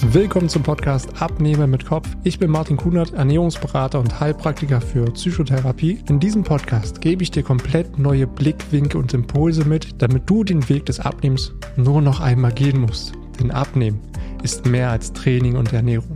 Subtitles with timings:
[0.00, 2.08] Willkommen zum Podcast Abnehmen mit Kopf.
[2.22, 6.02] Ich bin Martin Kunert, Ernährungsberater und Heilpraktiker für Psychotherapie.
[6.08, 10.68] In diesem Podcast gebe ich dir komplett neue Blickwinkel und Impulse mit, damit du den
[10.68, 13.12] Weg des Abnehmens nur noch einmal gehen musst.
[13.40, 14.00] Denn Abnehmen
[14.44, 16.14] ist mehr als Training und Ernährung.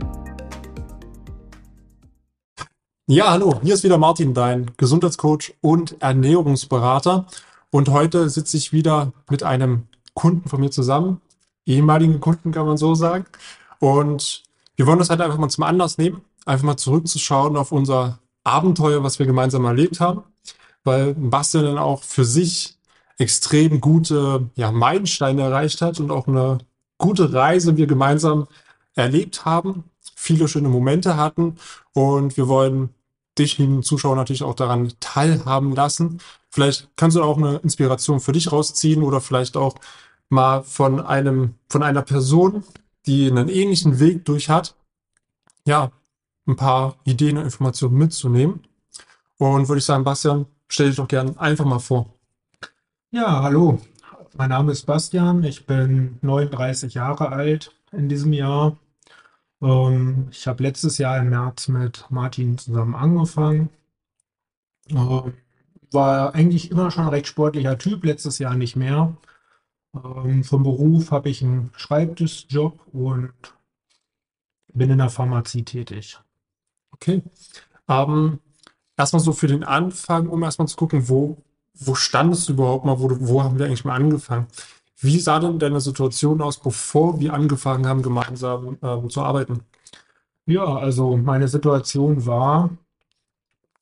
[3.07, 7.25] Ja, hallo, hier ist wieder Martin, dein Gesundheitscoach und Ernährungsberater.
[7.69, 11.19] Und heute sitze ich wieder mit einem Kunden von mir zusammen,
[11.65, 13.25] ehemaligen Kunden kann man so sagen.
[13.83, 14.43] Und
[14.77, 19.03] wir wollen das halt einfach mal zum Anlass nehmen, einfach mal zurückzuschauen auf unser Abenteuer,
[19.03, 20.23] was wir gemeinsam erlebt haben,
[20.85, 22.77] weil Bastian dann auch für sich
[23.17, 26.59] extrem gute ja, Meilensteine erreicht hat und auch eine
[26.97, 28.47] gute Reise wir gemeinsam
[28.95, 29.83] erlebt haben,
[30.15, 31.57] viele schöne Momente hatten
[31.91, 32.91] und wir wollen
[33.37, 36.21] dich, lieben Zuschauer, natürlich auch daran teilhaben lassen.
[36.49, 39.75] Vielleicht kannst du auch eine Inspiration für dich rausziehen oder vielleicht auch
[40.29, 42.63] mal von einem, von einer Person,
[43.05, 44.75] die einen ähnlichen Weg durch hat,
[45.65, 45.91] ja,
[46.45, 48.61] ein paar Ideen und Informationen mitzunehmen.
[49.37, 52.13] Und würde ich sagen, Bastian, stell dich doch gerne einfach mal vor.
[53.11, 53.79] Ja, hallo.
[54.35, 55.43] Mein Name ist Bastian.
[55.43, 58.77] Ich bin 39 Jahre alt in diesem Jahr.
[59.61, 63.69] Ähm, ich habe letztes Jahr im März mit Martin zusammen angefangen.
[64.89, 65.33] Ähm,
[65.91, 69.15] war eigentlich immer schon ein recht sportlicher Typ, letztes Jahr nicht mehr.
[69.95, 73.33] Ähm, vom Beruf habe ich einen Schreibtischjob und
[74.73, 76.19] bin in der Pharmazie tätig.
[76.91, 77.21] Okay.
[77.87, 78.39] Ähm,
[78.97, 81.37] erstmal so für den Anfang, um erstmal zu gucken, wo,
[81.75, 84.47] wo standest du überhaupt mal, wo, wo haben wir eigentlich mal angefangen?
[84.97, 89.61] Wie sah denn deine Situation aus, bevor wir angefangen haben, gemeinsam ähm, zu arbeiten?
[90.45, 92.69] Ja, also meine Situation war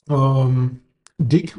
[0.10, 0.80] ähm,
[1.18, 1.58] dick,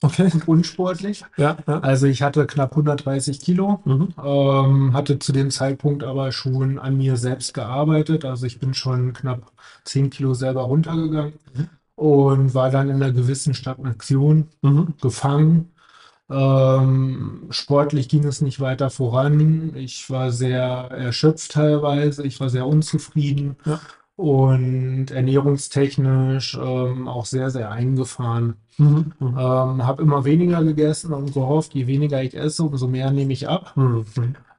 [0.00, 0.30] Okay.
[0.46, 1.24] Unsportlich.
[1.36, 1.80] Ja, ja.
[1.80, 4.14] Also ich hatte knapp 130 Kilo, mhm.
[4.24, 8.24] ähm, hatte zu dem Zeitpunkt aber schon an mir selbst gearbeitet.
[8.24, 9.50] Also ich bin schon knapp
[9.84, 11.68] 10 Kilo selber runtergegangen mhm.
[11.96, 14.94] und war dann in einer gewissen Stagnation mhm.
[15.00, 15.72] gefangen.
[16.30, 19.74] Ähm, sportlich ging es nicht weiter voran.
[19.74, 20.60] Ich war sehr
[20.92, 22.22] erschöpft teilweise.
[22.22, 23.56] Ich war sehr unzufrieden.
[23.64, 23.80] Ja
[24.18, 28.56] und ernährungstechnisch ähm, auch sehr, sehr eingefahren.
[28.76, 29.12] Mhm.
[29.20, 29.28] mhm.
[29.28, 33.48] Ähm, habe immer weniger gegessen und gehofft, je weniger ich esse, umso mehr nehme ich
[33.48, 33.76] ab.
[33.76, 34.04] Mhm.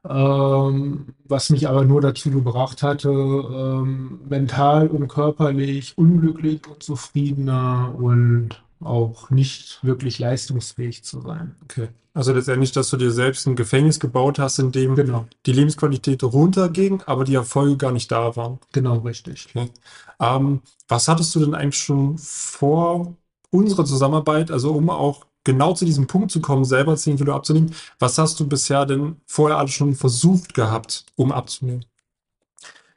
[0.08, 7.94] Ähm, was mich aber nur dazu gebracht hatte, ähm, mental und körperlich unglücklich und zufriedener
[7.98, 11.56] und auch nicht wirklich leistungsfähig zu sein.
[11.64, 11.88] Okay.
[12.12, 15.26] Also letztendlich, dass du dir selbst ein Gefängnis gebaut hast, in dem genau.
[15.46, 18.58] die Lebensqualität runterging, aber die Erfolge gar nicht da waren.
[18.72, 19.48] Genau, richtig.
[19.54, 19.70] Okay.
[20.18, 23.14] Ähm, was hattest du denn eigentlich schon vor
[23.50, 27.74] unserer Zusammenarbeit, also um auch genau zu diesem Punkt zu kommen, selber 10 Kilo abzunehmen,
[27.98, 31.84] was hast du bisher denn vorher alles schon versucht gehabt, um abzunehmen?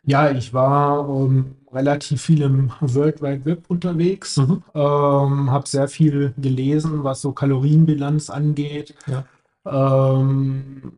[0.06, 4.64] Ja, ich war ähm, relativ viel im World Wide Web unterwegs, mhm.
[4.74, 9.26] ähm, habe sehr viel gelesen, was so Kalorienbilanz angeht, ja.
[9.66, 10.94] ähm,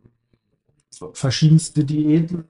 [1.13, 2.45] verschiedenste Diäten,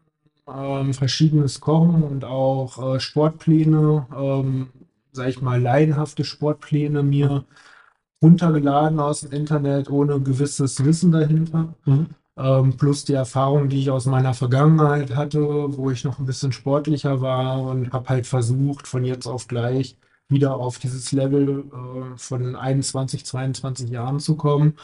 [0.47, 4.69] ähm, verschiedenes Kochen und auch äh, Sportpläne, ähm,
[5.11, 7.45] sag ich mal, leidenhafte Sportpläne mir
[8.21, 11.73] runtergeladen aus dem Internet ohne gewisses Wissen dahinter.
[11.85, 15.39] Mhm ähm, plus die Erfahrung, die ich aus meiner Vergangenheit hatte,
[15.77, 19.97] wo ich noch ein bisschen sportlicher war und habe halt versucht, von jetzt auf gleich
[20.27, 24.75] wieder auf dieses Level äh, von 21, 22 Jahren zu kommen.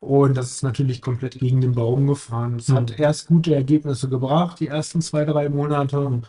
[0.00, 2.56] Und das ist natürlich komplett gegen den Baum gefahren.
[2.56, 2.76] Es mhm.
[2.76, 6.22] hat erst gute Ergebnisse gebracht, die ersten zwei, drei Monate.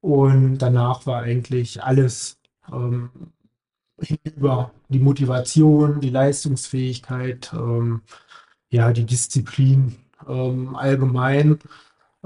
[0.00, 2.38] Und danach war eigentlich alles
[2.72, 3.10] ähm,
[4.36, 8.02] über die Motivation, die Leistungsfähigkeit, ähm,
[8.70, 9.96] ja, die Disziplin
[10.28, 11.58] ähm, allgemein.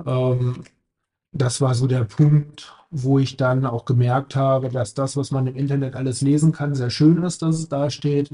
[0.04, 0.64] Ähm,
[1.32, 5.46] das war so der Punkt, wo ich dann auch gemerkt habe, dass das, was man
[5.46, 8.30] im Internet alles lesen kann, sehr schön ist, dass es da steht,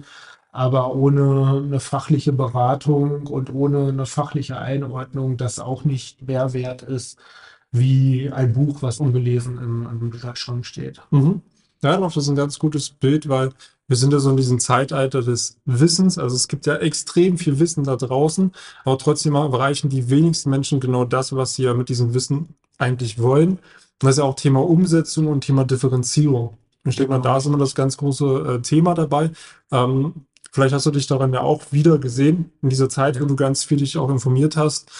[0.50, 6.82] aber ohne eine fachliche Beratung und ohne eine fachliche Einordnung das auch nicht mehr wert
[6.82, 7.18] ist
[7.72, 11.02] wie ein Buch, was ungelesen im, im steht.
[11.10, 11.42] Mhm.
[11.82, 13.50] Ja, doch, das ist ein ganz gutes Bild, weil
[13.88, 16.18] wir sind ja so in diesem Zeitalter des Wissens.
[16.18, 18.52] Also es gibt ja extrem viel Wissen da draußen,
[18.84, 22.48] aber trotzdem erreichen die wenigsten Menschen genau das, was sie ja mit diesem Wissen
[22.78, 23.50] eigentlich wollen.
[23.50, 23.60] Und
[24.00, 26.58] das ist ja auch Thema Umsetzung und Thema Differenzierung.
[26.84, 28.24] Ich denke mal, da ist immer das ganz große
[28.58, 29.30] äh, Thema dabei.
[29.72, 33.22] Ähm, vielleicht hast du dich daran ja auch wieder gesehen, in dieser Zeit, ja.
[33.22, 34.90] wo du ganz viel dich auch informiert hast.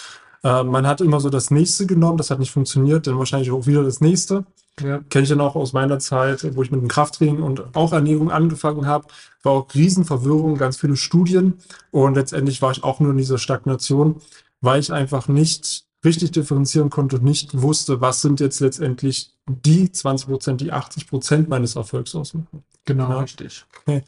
[0.43, 3.67] Äh, man hat immer so das nächste genommen, das hat nicht funktioniert, dann wahrscheinlich auch
[3.67, 4.45] wieder das nächste.
[4.79, 4.99] Ja.
[5.09, 8.31] Kenne ich ja noch aus meiner Zeit, wo ich mit dem Krafttraining und auch Ernährung
[8.31, 9.07] angefangen habe.
[9.43, 11.55] War auch Riesenverwirrung, ganz viele Studien.
[11.91, 14.21] Und letztendlich war ich auch nur in dieser Stagnation,
[14.61, 19.91] weil ich einfach nicht richtig differenzieren konnte und nicht wusste, was sind jetzt letztendlich die
[19.91, 22.63] 20 Prozent, die 80 Prozent meines Erfolgs ausmachen.
[22.85, 23.19] Genau, ja.
[23.19, 23.65] richtig.
[23.81, 24.03] Okay.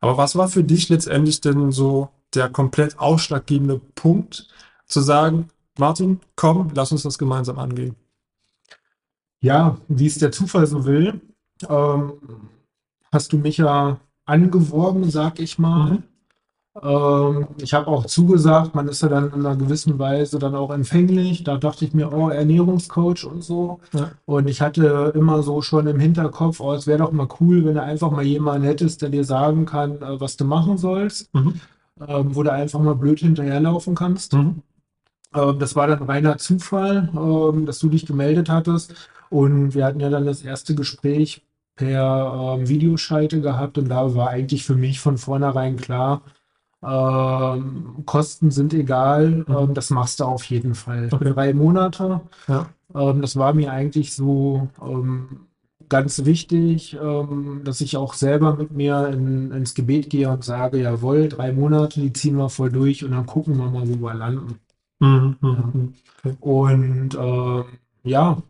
[0.00, 4.48] Aber was war für dich letztendlich denn so der komplett ausschlaggebende Punkt,
[4.86, 5.48] zu sagen,
[5.78, 7.96] Martin, komm, lass uns das gemeinsam angehen?
[9.42, 11.20] Ja, wie es der Zufall so will,
[11.68, 12.12] ähm,
[13.12, 15.90] hast du mich ja angeworben, sag ich mal.
[15.90, 16.02] Mhm.
[16.80, 20.70] Ähm, ich habe auch zugesagt, man ist ja dann in einer gewissen Weise dann auch
[20.70, 21.44] empfänglich.
[21.44, 23.80] Da dachte ich mir, oh, Ernährungscoach und so.
[23.92, 24.12] Ja.
[24.24, 27.74] Und ich hatte immer so schon im Hinterkopf, oh, es wäre doch mal cool, wenn
[27.74, 31.34] du einfach mal jemanden hättest, der dir sagen kann, äh, was du machen sollst.
[31.34, 31.60] Mhm.
[32.08, 34.32] Ähm, wo du einfach mal blöd hinterherlaufen kannst.
[34.32, 34.62] Mhm.
[35.34, 38.94] Ähm, das war dann reiner Zufall, ähm, dass du dich gemeldet hattest.
[39.32, 41.42] Und wir hatten ja dann das erste Gespräch
[41.74, 46.20] per ähm, Videoschalte gehabt und da war eigentlich für mich von vornherein klar,
[46.82, 49.44] ähm, Kosten sind egal, mhm.
[49.48, 51.08] ähm, das machst du auf jeden Fall.
[51.10, 51.32] Okay.
[51.32, 52.20] Drei Monate.
[52.46, 52.68] Ja.
[52.94, 55.46] Ähm, das war mir eigentlich so ähm,
[55.88, 60.78] ganz wichtig, ähm, dass ich auch selber mit mir in, ins Gebet gehe und sage,
[60.78, 64.12] jawohl, drei Monate, die ziehen wir voll durch und dann gucken wir mal, wo wir
[64.12, 64.58] landen.
[65.00, 65.36] Mhm.
[65.40, 65.48] Ja.
[65.48, 65.94] Mhm.
[66.22, 66.36] Okay.
[66.40, 67.16] Und
[68.04, 68.42] ja,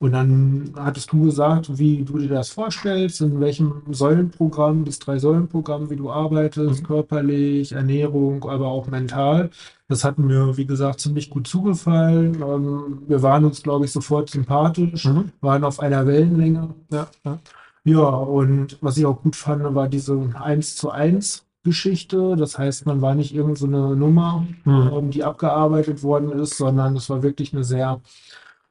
[0.00, 5.90] und dann hattest du gesagt, wie du dir das vorstellst, in welchem Säulenprogramm, das Drei-Säulen-Programm,
[5.90, 6.86] wie du arbeitest, mhm.
[6.86, 9.50] körperlich, Ernährung, aber auch mental.
[9.88, 12.40] Das hat mir, wie gesagt, ziemlich gut zugefallen.
[12.40, 15.32] Ähm, wir waren uns, glaube ich, sofort sympathisch, mhm.
[15.42, 16.74] waren auf einer Wellenlänge.
[16.90, 17.38] Ja, ja.
[17.84, 22.36] ja, und was ich auch gut fand, war diese 1 zu 1 Geschichte.
[22.36, 24.90] Das heißt, man war nicht irgendeine so Nummer, mhm.
[24.94, 28.00] ähm, die abgearbeitet worden ist, sondern es war wirklich eine sehr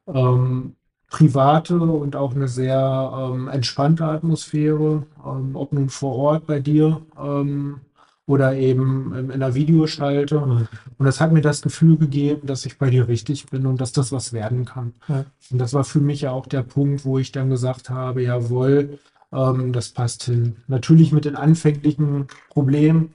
[0.08, 0.74] ähm,
[1.10, 7.02] private und auch eine sehr ähm, entspannte Atmosphäre, ähm, ob nun vor Ort bei dir
[7.20, 7.82] ähm,
[8.28, 10.38] oder eben in, in der Videoschalte.
[10.40, 10.68] Und
[11.00, 14.12] das hat mir das Gefühl gegeben, dass ich bei dir richtig bin und dass das
[14.12, 14.94] was werden kann.
[15.08, 15.26] Ja.
[15.50, 19.00] Und das war für mich ja auch der Punkt, wo ich dann gesagt habe, jawohl,
[19.34, 20.58] ähm, das passt hin.
[20.68, 23.14] Natürlich mit den anfänglichen Problemen,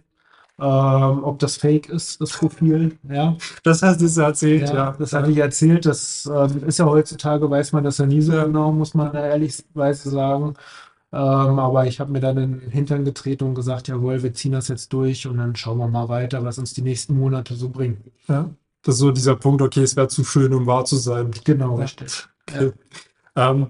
[0.61, 2.97] ähm, ob das fake ist, das Profil.
[3.09, 3.37] Ja.
[3.65, 4.75] Das hast du erzählt, ja.
[4.75, 4.97] ja.
[4.99, 5.85] Das hatte ich erzählt.
[5.85, 10.11] Das ähm, ist ja heutzutage, weiß man das ja nie so genau, muss man ehrlichweise
[10.11, 10.55] sagen.
[11.13, 14.53] Ähm, aber ich habe mir dann in den Hintern getreten und gesagt, jawohl, wir ziehen
[14.53, 17.69] das jetzt durch und dann schauen wir mal weiter, was uns die nächsten Monate so
[17.69, 18.03] bringen.
[18.29, 18.51] Ja.
[18.83, 21.31] Das ist so dieser Punkt, okay, es wäre zu schön, um wahr zu sein.
[21.45, 21.83] Genau, ja.
[21.85, 22.29] richtig.
[22.49, 22.73] Okay.
[23.37, 23.51] Ja.
[23.51, 23.69] Ähm,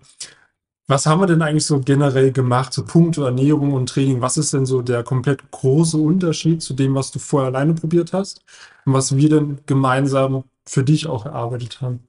[0.86, 4.20] was haben wir denn eigentlich so generell gemacht, so Punkte Ernährung und Training?
[4.20, 8.12] Was ist denn so der komplett große Unterschied zu dem, was du vorher alleine probiert
[8.12, 8.42] hast
[8.84, 12.00] und was wir denn gemeinsam für dich auch erarbeitet haben?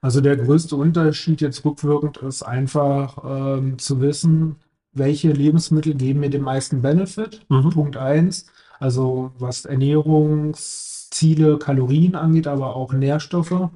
[0.00, 4.56] Also der größte Unterschied jetzt rückwirkend ist einfach ähm, zu wissen,
[4.92, 7.44] welche Lebensmittel geben mir den meisten Benefit.
[7.48, 7.70] Mhm.
[7.70, 8.46] Punkt eins.
[8.78, 13.70] Also was Ernährungsziele, Kalorien angeht, aber auch Nährstoffe.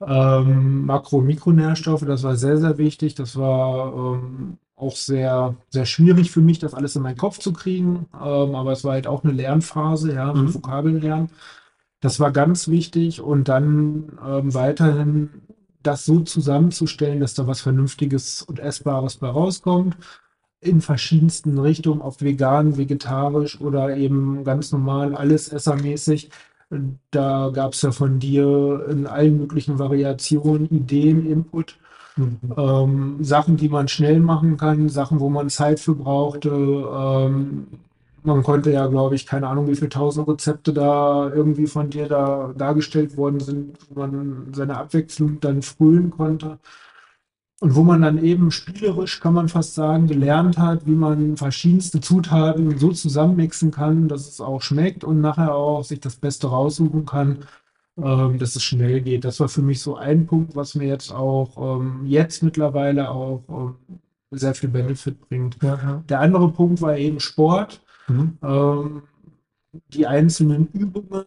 [0.00, 3.14] Ähm, Makro- und Mikronährstoffe, das war sehr, sehr wichtig.
[3.14, 7.52] Das war ähm, auch sehr, sehr schwierig für mich, das alles in meinen Kopf zu
[7.52, 8.06] kriegen.
[8.14, 10.54] Ähm, aber es war halt auch eine Lernphase, ja, mhm.
[10.54, 11.30] Vokabeln lernen.
[12.00, 13.20] Das war ganz wichtig.
[13.22, 15.30] Und dann ähm, weiterhin
[15.82, 19.96] das so zusammenzustellen, dass da was Vernünftiges und Essbares bei rauskommt.
[20.60, 26.30] In verschiedensten Richtungen, auf vegan, vegetarisch oder eben ganz normal, alles essermäßig.
[27.10, 31.78] Da gab es ja von dir in allen möglichen Variationen Ideen, Input,
[32.16, 32.38] mhm.
[32.56, 36.50] ähm, Sachen, die man schnell machen kann, Sachen, wo man Zeit für brauchte.
[36.50, 37.68] Ähm,
[38.24, 42.08] man konnte ja, glaube ich, keine Ahnung, wie viele tausend Rezepte da irgendwie von dir
[42.08, 46.58] da dargestellt worden sind, wo man seine Abwechslung dann frühen konnte.
[47.60, 52.00] Und wo man dann eben spielerisch, kann man fast sagen, gelernt hat, wie man verschiedenste
[52.00, 57.06] Zutaten so zusammenmixen kann, dass es auch schmeckt und nachher auch sich das Beste raussuchen
[57.06, 57.38] kann,
[57.96, 59.24] ähm, dass es schnell geht.
[59.24, 63.42] Das war für mich so ein Punkt, was mir jetzt auch ähm, jetzt mittlerweile auch
[63.48, 63.74] ähm,
[64.30, 65.56] sehr viel Benefit bringt.
[65.62, 66.02] Ja.
[66.08, 67.80] Der andere Punkt war eben Sport.
[68.08, 68.36] Mhm.
[68.42, 69.02] Ähm,
[69.88, 71.24] die einzelnen Übungen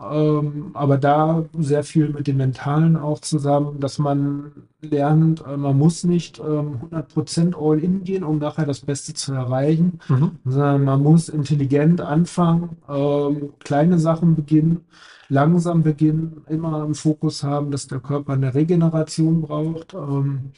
[0.00, 5.78] ähm, aber da sehr viel mit dem Mentalen auch zusammen, dass man lernt, äh, man
[5.78, 10.32] muss nicht ähm, 100% All-In gehen, um nachher das Beste zu erreichen, mhm.
[10.44, 14.80] sondern man muss intelligent anfangen, ähm, kleine Sachen beginnen,
[15.28, 19.94] langsam beginnen, immer im Fokus haben, dass der Körper eine Regeneration braucht.
[19.94, 20.52] Ähm,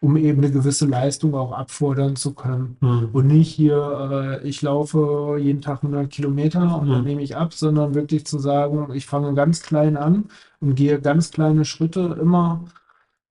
[0.00, 2.76] um eben eine gewisse Leistung auch abfordern zu können.
[2.80, 3.08] Mhm.
[3.12, 7.54] Und nicht hier, äh, ich laufe jeden Tag 100 Kilometer und dann nehme ich ab,
[7.54, 10.26] sondern wirklich zu sagen, ich fange ganz klein an
[10.60, 12.64] und gehe ganz kleine Schritte immer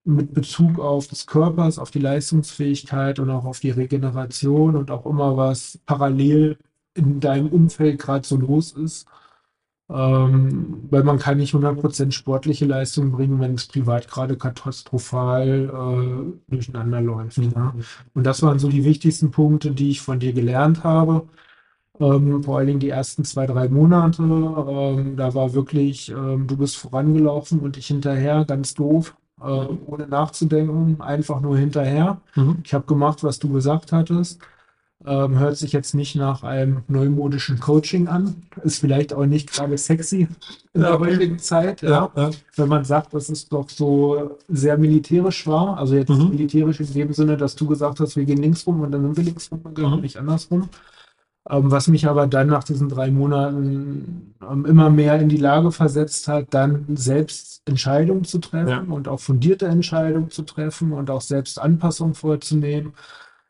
[0.04, 5.04] mit Bezug auf des Körpers, auf die Leistungsfähigkeit und auch auf die Regeneration und auch
[5.04, 6.58] immer was parallel
[6.94, 9.06] in deinem Umfeld gerade so los ist.
[9.88, 16.50] Ähm, weil man kann nicht 100% sportliche Leistung bringen, wenn es privat gerade katastrophal äh,
[16.50, 17.38] durcheinander läuft.
[17.38, 17.52] Mhm.
[17.54, 17.74] Ja.
[18.14, 21.28] Und das waren so die wichtigsten Punkte, die ich von dir gelernt habe.
[22.00, 24.22] Ähm, vor allen Dingen die ersten zwei, drei Monate.
[24.22, 30.06] Ähm, da war wirklich, ähm, du bist vorangelaufen und ich hinterher, ganz doof, äh, ohne
[30.08, 32.20] nachzudenken, einfach nur hinterher.
[32.34, 32.58] Mhm.
[32.64, 34.40] Ich habe gemacht, was du gesagt hattest.
[35.04, 38.42] Ähm, hört sich jetzt nicht nach einem neumodischen Coaching an.
[38.64, 40.26] Ist vielleicht auch nicht gerade sexy
[40.72, 42.10] in der heutigen Zeit, ja.
[42.16, 42.30] Ja.
[42.56, 45.76] Wenn man sagt, dass es doch so sehr militärisch war.
[45.78, 46.30] Also jetzt Mhm.
[46.30, 49.16] militärisch in dem Sinne, dass du gesagt hast, wir gehen links rum und dann sind
[49.18, 50.00] wir links rum gegangen, Mhm.
[50.00, 50.68] nicht andersrum.
[51.48, 55.70] Ähm, was mich aber dann nach diesen drei Monaten ähm, immer mehr in die Lage
[55.72, 61.20] versetzt hat, dann selbst Entscheidungen zu treffen und auch fundierte Entscheidungen zu treffen und auch
[61.20, 62.94] selbst Anpassungen vorzunehmen.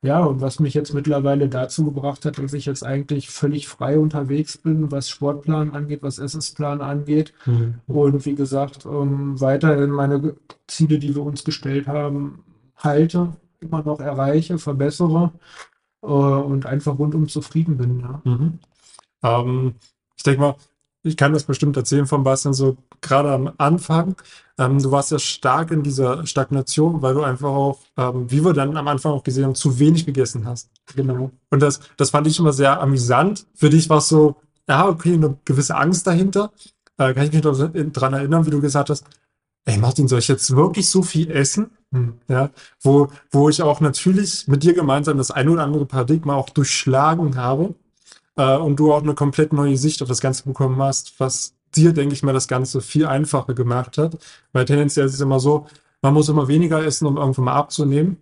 [0.07, 3.99] Ja, und was mich jetzt mittlerweile dazu gebracht hat, dass ich jetzt eigentlich völlig frei
[3.99, 7.35] unterwegs bin, was Sportplan angeht, was SS-Plan angeht.
[7.45, 7.81] Mhm.
[7.89, 10.37] Und wie gesagt, ähm, weiterhin meine
[10.69, 12.45] Ziele, die wir uns gestellt haben,
[12.77, 15.33] halte, immer noch erreiche, verbessere
[16.03, 17.99] äh, und einfach rundum zufrieden bin.
[17.99, 18.23] Ja.
[18.23, 18.59] Mhm.
[19.25, 19.75] Ähm,
[20.17, 20.55] ich denke mal,
[21.07, 24.17] ich kann das bestimmt erzählen von Bastian, so gerade am Anfang.
[24.59, 28.53] Ähm, du warst ja stark in dieser Stagnation, weil du einfach auch, ähm, wie wir
[28.53, 30.71] dann am Anfang auch gesehen haben, zu wenig gegessen hast.
[30.95, 31.31] Genau.
[31.51, 33.47] Und das, das fand ich immer sehr amüsant.
[33.55, 34.37] Für dich war es so,
[34.69, 36.53] ja, okay, eine gewisse Angst dahinter.
[36.99, 39.05] Äh, kann ich mich noch dran erinnern, wie du gesagt hast,
[39.65, 41.71] ey Martin, soll ich jetzt wirklich so viel essen?
[41.93, 42.15] Hm.
[42.29, 42.51] Ja,
[42.83, 47.37] wo, wo ich auch natürlich mit dir gemeinsam das ein oder andere Paradigma auch durchschlagen
[47.37, 47.75] habe
[48.37, 51.93] äh, und du auch eine komplett neue Sicht auf das Ganze bekommen hast, was dir,
[51.93, 54.19] denke ich mal, das Ganze viel einfacher gemacht hat.
[54.53, 55.67] Weil tendenziell ist es immer so,
[56.03, 58.19] man muss immer weniger essen, um irgendwann mal abzunehmen.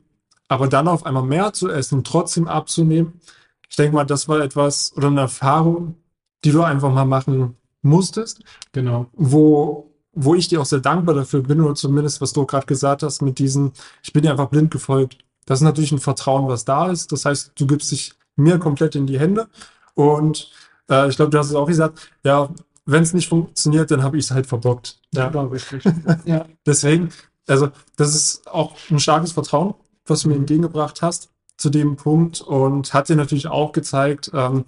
[0.49, 3.21] Aber dann auf einmal mehr zu essen und trotzdem abzunehmen,
[3.69, 5.97] ich denke mal, das war etwas oder eine Erfahrung,
[6.45, 8.43] die du einfach mal machen musstest
[8.73, 9.07] Genau.
[9.13, 13.03] wo, wo ich dir auch sehr dankbar dafür bin, oder zumindest, was du gerade gesagt
[13.03, 15.19] hast, mit diesen, ich bin dir einfach blind gefolgt.
[15.47, 17.13] Das ist natürlich ein Vertrauen, was da ist.
[17.13, 19.49] Das heißt, du gibst dich mir komplett in die Hände.
[19.95, 20.51] Und
[20.91, 22.49] äh, ich glaube, du hast es auch gesagt, ja,
[22.87, 24.99] wenn es nicht funktioniert, dann habe ich es halt verbockt.
[25.13, 25.29] Ja.
[25.29, 25.85] Genau, richtig.
[26.25, 26.47] ja.
[26.67, 27.11] Deswegen,
[27.47, 29.75] also das ist auch ein starkes Vertrauen,
[30.07, 34.65] was du mir entgegengebracht hast zu dem Punkt und hat dir natürlich auch gezeigt, ähm,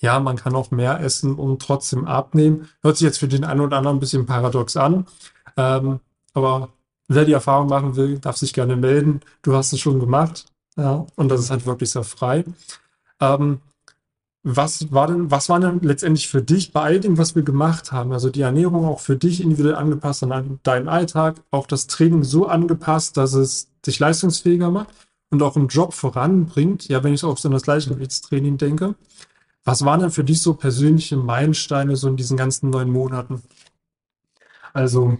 [0.00, 2.68] ja, man kann auch mehr essen und trotzdem abnehmen.
[2.82, 5.06] Hört sich jetzt für den einen oder anderen ein bisschen paradox an,
[5.56, 6.00] ähm,
[6.34, 6.68] aber
[7.08, 9.20] wer die Erfahrung machen will, darf sich gerne melden.
[9.42, 10.46] Du hast es schon gemacht,
[10.76, 12.44] ja, und das ist halt wirklich sehr frei.
[13.18, 13.60] Ähm,
[14.44, 17.92] was war denn, was war denn letztendlich für dich bei all dem, was wir gemacht
[17.92, 18.12] haben?
[18.12, 22.46] Also die Ernährung auch für dich individuell angepasst an deinen Alltag, auch das Training so
[22.46, 24.88] angepasst, dass es dich leistungsfähiger macht
[25.30, 26.88] und auch im Job voranbringt.
[26.88, 28.94] Ja, wenn ich auf so das Gleichgewichtstraining denke.
[29.64, 33.42] Was waren denn für dich so persönliche Meilensteine so in diesen ganzen neun Monaten?
[34.74, 35.16] Also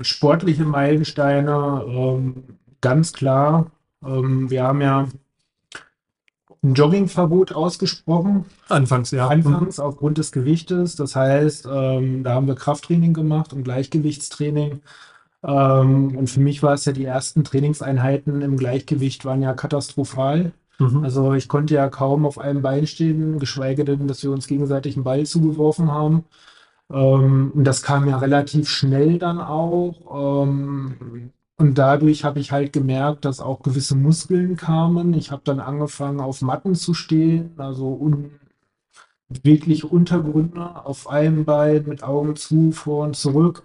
[0.00, 2.44] sportliche Meilensteine, ähm,
[2.80, 3.72] ganz klar.
[4.04, 5.08] Ähm, wir haben ja
[6.62, 9.28] ein Joggingverbot ausgesprochen, Anfangs, ja.
[9.28, 10.96] anfangs aufgrund des Gewichtes.
[10.96, 14.80] Das heißt, ähm, da haben wir Krafttraining gemacht und Gleichgewichtstraining.
[15.44, 20.52] Ähm, und für mich war es ja die ersten Trainingseinheiten im Gleichgewicht waren ja katastrophal.
[20.78, 21.04] Mhm.
[21.04, 24.96] Also ich konnte ja kaum auf einem Bein stehen, geschweige denn, dass wir uns gegenseitig
[24.96, 26.24] einen Ball zugeworfen haben.
[26.90, 30.42] Ähm, und das kam ja relativ schnell dann auch.
[30.44, 35.12] Ähm, und dadurch habe ich halt gemerkt, dass auch gewisse Muskeln kamen.
[35.14, 38.30] Ich habe dann angefangen, auf Matten zu stehen, also un
[39.28, 43.62] bewegliche Untergründe auf einem Bein mit Augen zu, vor und zurück.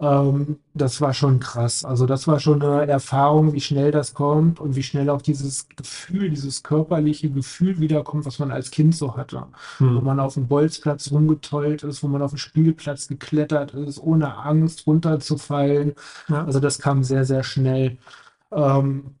[0.00, 1.84] Ähm, das war schon krass.
[1.84, 5.68] Also das war schon eine Erfahrung, wie schnell das kommt und wie schnell auch dieses
[5.68, 9.44] Gefühl, dieses körperliche Gefühl wiederkommt, was man als Kind so hatte.
[9.78, 10.04] Wo Mhm.
[10.04, 14.86] man auf dem Bolzplatz rumgetollt ist, wo man auf dem Spielplatz geklettert ist, ohne Angst
[14.86, 15.92] runterzufallen.
[16.28, 16.44] Ja.
[16.46, 17.98] Also das kam sehr, sehr schnell.
[18.50, 19.14] Ähm,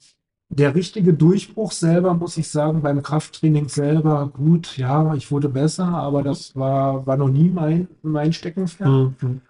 [0.48, 5.86] der richtige Durchbruch selber, muss ich sagen, beim Krafttraining selber, gut, ja, ich wurde besser,
[5.88, 8.88] aber das war, war noch nie mein, mein Steckenpferd.
[9.22, 9.40] Mhm.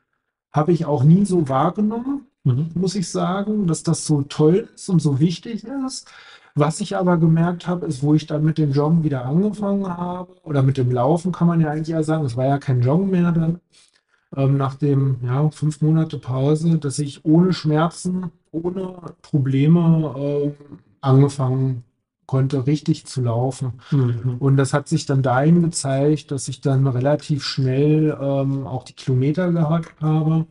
[0.52, 2.70] Habe ich auch nie so wahrgenommen, Mhm.
[2.74, 6.10] muss ich sagen, dass das so toll ist und so wichtig ist.
[6.54, 10.34] Was ich aber gemerkt habe, ist, wo ich dann mit dem Joggen wieder angefangen habe,
[10.42, 13.10] oder mit dem Laufen kann man ja eigentlich ja sagen, es war ja kein Joggen
[13.10, 13.60] mehr dann,
[14.36, 20.54] ähm, nach dem, ja, fünf Monate Pause, dass ich ohne Schmerzen, ohne Probleme ähm,
[21.00, 21.84] angefangen
[22.32, 23.74] konnte, richtig zu laufen.
[23.90, 24.36] Mhm.
[24.38, 28.94] Und das hat sich dann dahin gezeigt, dass ich dann relativ schnell ähm, auch die
[28.94, 30.46] Kilometer gehabt habe,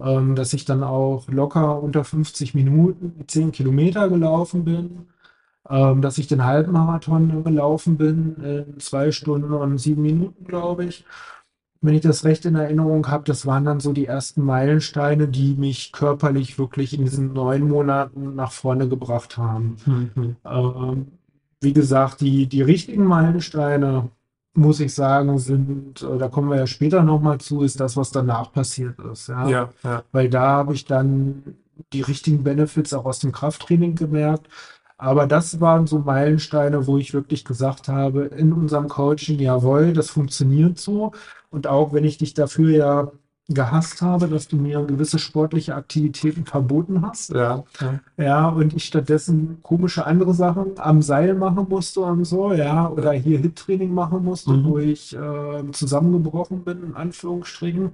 [0.00, 5.06] ähm, dass ich dann auch locker unter 50 Minuten die 10 Kilometer gelaufen bin,
[5.70, 11.04] ähm, dass ich den Halbmarathon gelaufen bin in zwei Stunden und sieben Minuten, glaube ich.
[11.82, 15.54] Wenn ich das recht in Erinnerung habe, das waren dann so die ersten Meilensteine, die
[15.54, 19.76] mich körperlich wirklich in diesen neun Monaten nach vorne gebracht haben.
[19.84, 20.36] Mhm.
[20.44, 21.06] Ähm,
[21.60, 24.08] wie gesagt, die, die richtigen Meilensteine,
[24.54, 28.12] muss ich sagen, sind, äh, da kommen wir ja später nochmal zu, ist das, was
[28.12, 29.28] danach passiert ist.
[29.28, 29.48] Ja?
[29.48, 30.02] Ja, ja.
[30.12, 31.56] Weil da habe ich dann
[31.92, 34.48] die richtigen Benefits auch aus dem Krafttraining gemerkt.
[34.98, 40.10] Aber das waren so Meilensteine, wo ich wirklich gesagt habe, in unserem Coaching, jawohl, das
[40.10, 41.10] funktioniert so.
[41.52, 43.12] Und auch wenn ich dich dafür ja
[43.48, 47.30] gehasst habe, dass du mir gewisse sportliche Aktivitäten verboten hast.
[47.30, 47.64] Ja,
[48.16, 48.48] ja.
[48.48, 53.38] und ich stattdessen komische andere Sachen am Seil machen musste und so, ja, oder hier
[53.38, 54.64] Hit-Training machen musste, mhm.
[54.64, 57.92] wo ich äh, zusammengebrochen bin, in Anführungsstrichen.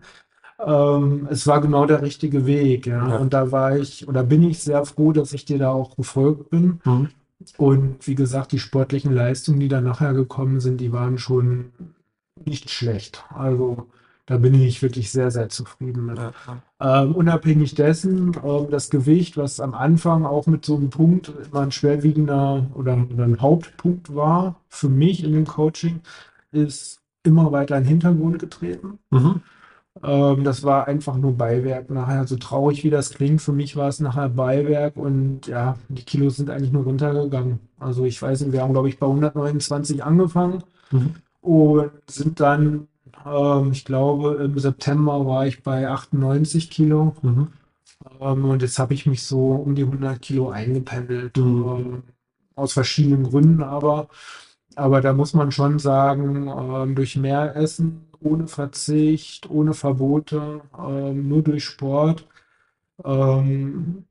[0.65, 3.09] Ähm, es war genau der richtige Weg, ja.
[3.09, 3.17] ja.
[3.17, 6.51] Und da war ich, oder bin ich sehr froh, dass ich dir da auch gefolgt
[6.51, 6.81] bin.
[6.85, 7.09] Mhm.
[7.57, 11.67] Und wie gesagt, die sportlichen Leistungen, die da nachher gekommen sind, die waren schon
[12.47, 13.25] nicht schlecht.
[13.35, 13.89] Also
[14.29, 16.19] da bin ich wirklich sehr, sehr zufrieden mit.
[16.19, 16.33] Ja,
[16.81, 21.63] ähm, unabhängig dessen, ähm, das Gewicht, was am Anfang auch mit so einem Punkt immer
[21.63, 26.01] ein schwerwiegender oder, oder ein Hauptpunkt war für mich in dem Coaching,
[26.53, 28.99] ist immer weiter in den Hintergrund getreten.
[29.11, 29.41] Mhm.
[30.03, 33.41] Ähm, das war einfach nur Beiwerk nachher, so traurig wie das klingt.
[33.41, 37.61] Für mich war es nachher Beiwerk und ja, die Kilos sind eigentlich nur runtergegangen.
[37.79, 41.15] Also ich weiß nicht, wir haben glaube ich bei 129 angefangen mhm.
[41.41, 42.89] Und sind dann,
[43.27, 47.15] ähm, ich glaube im September war ich bei 98 Kilo.
[47.23, 47.49] Mhm.
[48.21, 51.37] Ähm, und jetzt habe ich mich so um die 100 Kilo eingependelt.
[51.37, 51.45] Mhm.
[51.45, 52.03] Ähm,
[52.57, 54.09] aus verschiedenen Gründen aber.
[54.77, 61.29] Aber da muss man schon sagen, ähm, durch mehr Essen ohne Verzicht, ohne Verbote, ähm,
[61.29, 62.27] nur durch Sport
[63.05, 64.05] ähm,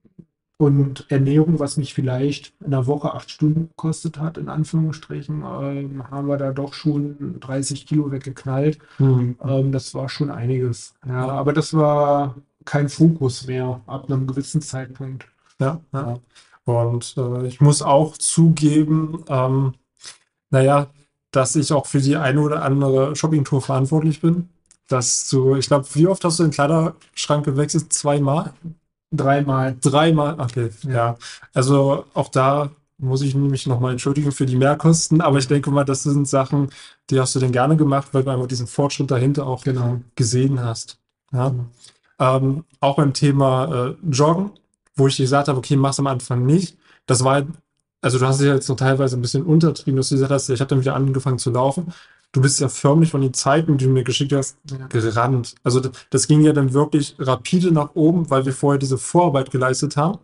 [0.57, 6.09] und Ernährung, was mich vielleicht in der Woche acht Stunden gekostet hat, in Anführungsstrichen, ähm,
[6.09, 8.79] haben wir da doch schon 30 Kilo weggeknallt.
[8.97, 9.37] Mhm.
[9.43, 10.95] Ähm, das war schon einiges.
[11.07, 12.35] Ja, aber das war
[12.65, 15.27] kein Fokus mehr ab einem gewissen Zeitpunkt.
[15.59, 16.19] Ja, ja.
[16.65, 19.73] Und äh, ich muss auch zugeben, ähm,
[20.49, 20.87] naja,
[21.31, 24.49] dass ich auch für die eine oder andere Shoppingtour verantwortlich bin.
[24.89, 27.91] Dass du, ich glaube, wie oft hast du den Kleiderschrank gewechselt?
[27.93, 28.53] Zweimal?
[29.11, 29.77] Dreimal.
[29.81, 31.17] Dreimal, okay, ja.
[31.53, 35.83] Also auch da muss ich mich nochmal entschuldigen für die Mehrkosten, aber ich denke mal,
[35.83, 36.69] das sind Sachen,
[37.09, 40.01] die hast du denn gerne gemacht, weil du einfach diesen Fortschritt dahinter auch genau.
[40.15, 40.97] gesehen hast.
[41.31, 41.51] Ja.
[41.51, 41.69] Mhm.
[42.19, 44.51] Ähm, auch beim Thema äh, Joggen,
[44.95, 46.77] wo ich gesagt habe, okay, mach's am Anfang nicht.
[47.05, 47.45] Das war
[48.01, 50.59] also du hast ja jetzt noch teilweise ein bisschen untertrieben, dass du gesagt hast, ich
[50.59, 51.93] habe dann wieder angefangen zu laufen.
[52.31, 54.87] Du bist ja förmlich von den Zeiten, die du mir geschickt hast, ja.
[54.87, 55.55] gerannt.
[55.63, 59.97] Also das, ging ja dann wirklich rapide nach oben, weil wir vorher diese Vorarbeit geleistet
[59.97, 60.19] haben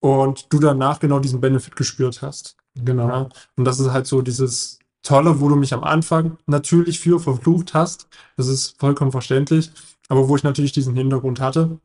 [0.00, 2.56] und du danach genau diesen Benefit gespürt hast.
[2.74, 3.08] Genau.
[3.08, 3.28] Ja?
[3.56, 7.74] Und das ist halt so dieses Tolle, wo du mich am Anfang natürlich für verflucht
[7.74, 8.08] hast.
[8.36, 9.70] Das ist vollkommen verständlich.
[10.08, 11.78] Aber wo ich natürlich diesen Hintergrund hatte.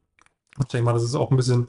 [0.59, 1.67] Ich denke mal, das ist auch ein bisschen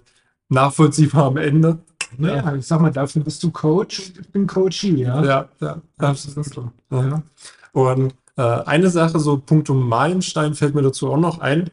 [0.49, 1.79] nachvollziehbar am Ende.
[2.17, 5.23] Naja, ich sag mal, dafür bist du Coach, ich bin Coachie, ja.
[5.23, 6.71] Ja, ja, absolut.
[6.91, 7.23] Ja.
[7.73, 11.71] Und äh, eine Sache, so Punkt um Meilenstein fällt mir dazu auch noch ein.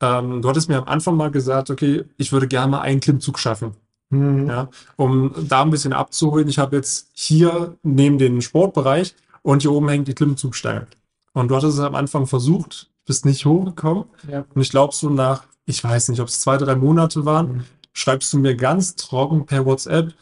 [0.00, 3.38] Ähm, du hattest mir am Anfang mal gesagt, okay, ich würde gerne mal einen Klimmzug
[3.38, 3.72] schaffen.
[4.10, 4.48] Mhm.
[4.48, 6.48] Ja, um da ein bisschen abzuholen.
[6.48, 10.86] Ich habe jetzt hier neben den Sportbereich und hier oben hängt die Klimmzugstange.
[11.32, 14.04] Und du hattest es am Anfang versucht, bist nicht hochgekommen.
[14.28, 14.44] Ja.
[14.52, 17.64] Und ich glaube, so nach, ich weiß nicht, ob es zwei, drei Monate waren, mhm
[17.92, 20.14] schreibst du mir ganz trocken per WhatsApp,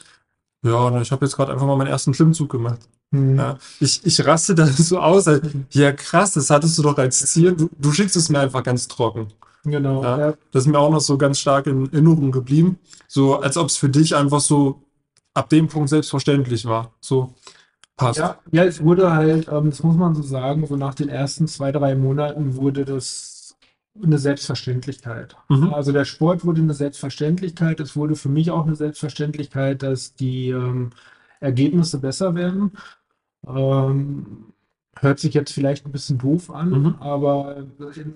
[0.63, 2.81] ja, ich habe jetzt gerade einfach mal meinen ersten Klimmzug gemacht.
[3.11, 3.39] Mhm.
[3.39, 5.27] Ja, ich, ich raste da so aus,
[5.71, 7.53] ja krass, das hattest du doch als Ziel.
[7.53, 9.29] Du, du schickst es mir einfach ganz trocken.
[9.65, 10.03] Genau.
[10.03, 10.35] Ja, ja.
[10.53, 12.79] Das ist mir auch noch so ganz stark in Erinnerung geblieben.
[13.07, 14.83] So, als ob es für dich einfach so
[15.35, 16.93] ab dem Punkt selbstverständlich war.
[17.01, 17.35] So
[17.97, 18.19] passt.
[18.19, 21.47] Ja, ja es wurde halt, ähm, das muss man so sagen, so nach den ersten
[21.47, 23.57] zwei, drei Monaten wurde das
[24.03, 25.37] eine Selbstverständlichkeit.
[25.49, 25.75] Mhm.
[25.75, 27.81] Also der Sport wurde eine Selbstverständlichkeit.
[27.81, 30.91] Es wurde für mich auch eine Selbstverständlichkeit, dass die ähm,
[31.41, 32.73] Ergebnisse besser werden.
[33.47, 34.53] Ähm,
[34.99, 36.95] hört sich jetzt vielleicht ein bisschen doof an, mhm.
[37.01, 37.65] aber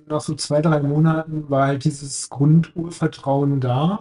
[0.07, 4.01] nach so zwei, drei Monaten war halt dieses Grundurvertrauen da,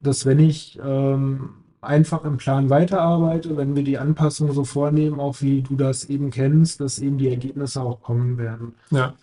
[0.00, 5.40] dass wenn ich ähm, einfach im Plan weiterarbeite, wenn wir die Anpassung so vornehmen, auch
[5.40, 8.74] wie du das eben kennst, dass eben die Ergebnisse auch kommen werden.
[8.90, 9.14] Ja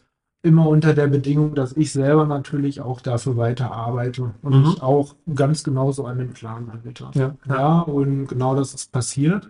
[0.48, 4.70] immer unter der Bedingung, dass ich selber natürlich auch dafür weiter arbeite und mhm.
[4.70, 7.10] ich auch ganz genauso an den Plan halte.
[7.14, 7.36] Ja.
[7.48, 9.50] ja, und genau das ist passiert.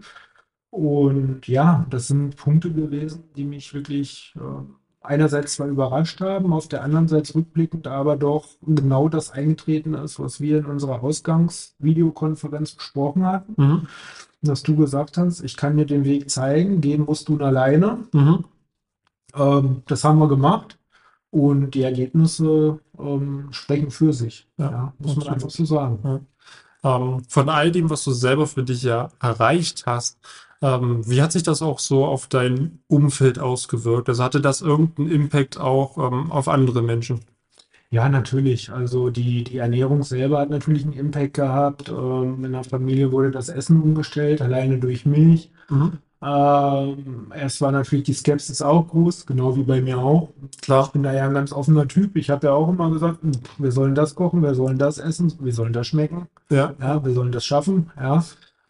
[0.69, 4.63] Und ja, das sind Punkte gewesen, die mich wirklich äh,
[5.01, 10.19] einerseits zwar überrascht haben, auf der anderen Seite rückblickend aber doch genau das eingetreten ist,
[10.19, 13.53] was wir in unserer Ausgangsvideokonferenz besprochen hatten.
[13.57, 13.87] Mhm.
[14.41, 17.99] Dass du gesagt hast, ich kann dir den Weg zeigen, gehen musst du alleine.
[18.11, 18.45] Mhm.
[19.33, 20.77] Ähm, das haben wir gemacht.
[21.29, 24.47] Und die Ergebnisse ähm, sprechen für sich.
[24.57, 26.25] Ja, Ja, muss man einfach so sagen.
[26.83, 30.19] Ähm, von all dem, was du selber für dich ja erreicht hast,
[30.61, 34.09] ähm, wie hat sich das auch so auf dein Umfeld ausgewirkt?
[34.09, 37.21] Also hatte das irgendeinen Impact auch ähm, auf andere Menschen?
[37.89, 38.71] Ja, natürlich.
[38.71, 41.89] Also die, die Ernährung selber hat natürlich einen Impact gehabt.
[41.89, 45.51] Ähm, in der Familie wurde das Essen umgestellt, alleine durch Milch.
[46.19, 50.29] Ähm, erst war natürlich die Skepsis auch groß, genau wie bei mir auch.
[50.51, 50.91] Ich Klar.
[50.91, 52.15] bin da ja ein ganz offener Typ.
[52.15, 55.31] Ich habe ja auch immer gesagt, hm, wir sollen das kochen, wir sollen das essen,
[55.39, 56.73] wir sollen das schmecken, Ja.
[56.81, 58.25] ja, wir sollen das schaffen, ja.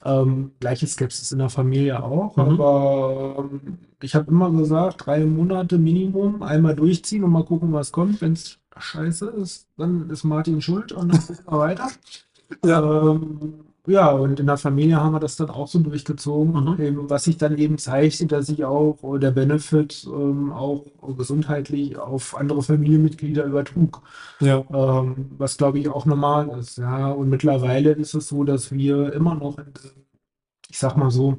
[0.08, 2.44] Ähm, gleiche Skepsis in der Familie auch, Mhm.
[2.44, 7.92] aber ähm, ich habe immer gesagt, drei Monate Minimum, einmal durchziehen und mal gucken, was
[7.92, 8.22] kommt.
[8.22, 11.90] Wenn es scheiße ist, dann ist Martin schuld und dann gucken wir weiter.
[12.66, 13.12] Ja.
[13.12, 16.82] Ähm, ja, und in der Familie haben wir das dann auch so durchgezogen, Mhm.
[16.82, 20.86] eben, was sich dann eben zeigte, dass sich auch äh, der Benefit ähm, auch
[21.18, 24.02] gesundheitlich auf andere Familienmitglieder übertrug,
[24.42, 24.64] Ja.
[24.72, 26.78] ähm, was glaube ich auch normal ist.
[26.78, 29.92] Ja, und mittlerweile ist es so, dass wir immer noch in diesem,
[30.70, 31.38] ich sag mal so,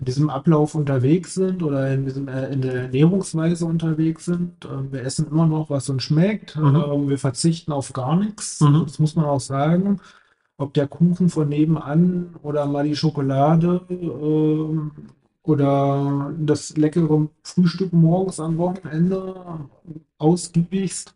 [0.00, 4.64] in diesem Ablauf unterwegs sind oder in diesem, äh, in der Ernährungsweise unterwegs sind.
[4.66, 6.56] Ähm, wir essen immer noch, was uns schmeckt.
[6.56, 6.76] Mhm.
[6.76, 8.60] Ähm, wir verzichten auf gar nichts.
[8.60, 8.84] Mhm.
[8.86, 10.00] Das muss man auch sagen.
[10.58, 14.90] Ob der Kuchen von nebenan oder mal die Schokolade ähm,
[15.42, 19.34] oder das leckere Frühstück morgens am Wochenende
[20.18, 21.14] ausgiebigst.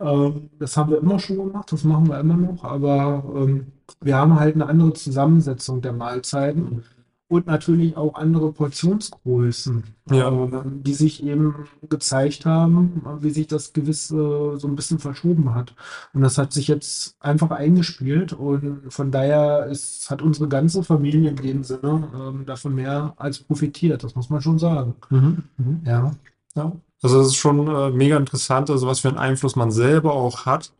[0.00, 4.16] Ähm, das haben wir immer schon gemacht, das machen wir immer noch, aber ähm, wir
[4.16, 6.84] haben halt eine andere Zusammensetzung der Mahlzeiten
[7.28, 10.28] und natürlich auch andere Portionsgrößen, Ja.
[10.28, 15.74] ähm, die sich eben gezeigt haben, wie sich das gewisse so ein bisschen verschoben hat.
[16.14, 21.30] Und das hat sich jetzt einfach eingespielt und von daher ist, hat unsere ganze Familie
[21.30, 24.94] in dem Sinne ähm, davon mehr als profitiert, das muss man schon sagen.
[25.10, 25.42] Mhm.
[25.56, 25.80] Mhm.
[25.84, 26.12] Ja.
[26.54, 30.14] Ja, also das ist schon äh, mega interessant, also was für einen Einfluss man selber
[30.14, 30.72] auch hat,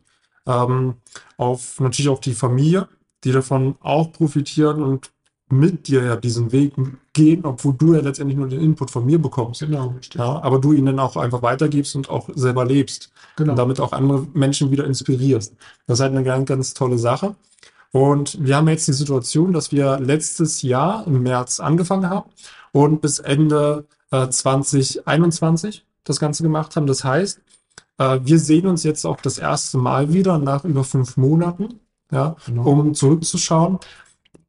[0.47, 0.95] ähm,
[1.37, 2.87] auf natürlich auch die Familie,
[3.23, 5.11] die davon auch profitieren und
[5.49, 6.73] mit dir ja diesen Weg
[7.13, 9.61] gehen, obwohl du ja letztendlich nur den Input von mir bekommst.
[9.61, 10.19] Genau, richtig.
[10.19, 13.51] Ja, aber du ihn dann auch einfach weitergibst und auch selber lebst Genau.
[13.53, 15.53] und damit auch andere Menschen wieder inspirierst.
[15.85, 17.35] Das ist halt eine ganz, ganz tolle Sache.
[17.91, 22.29] Und wir haben jetzt die Situation, dass wir letztes Jahr im März angefangen haben
[22.73, 26.87] und bis Ende äh, 2021 das Ganze gemacht haben.
[26.87, 27.39] Das heißt,
[27.97, 31.79] äh, wir sehen uns jetzt auch das erste Mal wieder nach über fünf Monaten,
[32.11, 32.63] ja, Genau.
[32.69, 33.79] um zurückzuschauen.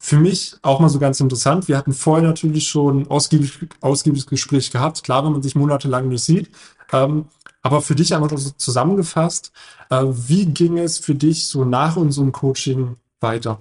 [0.01, 1.67] Für mich auch mal so ganz interessant.
[1.69, 5.03] Wir hatten vorher natürlich schon ausgiebig, ausgiebiges Gespräch gehabt.
[5.03, 6.51] Klar, wenn man sich monatelang nicht sieht.
[6.93, 7.27] Ähm,
[7.63, 9.53] aber für dich einfach so zusammengefasst,
[9.91, 13.61] äh, wie ging es für dich so nach unserem Coaching weiter?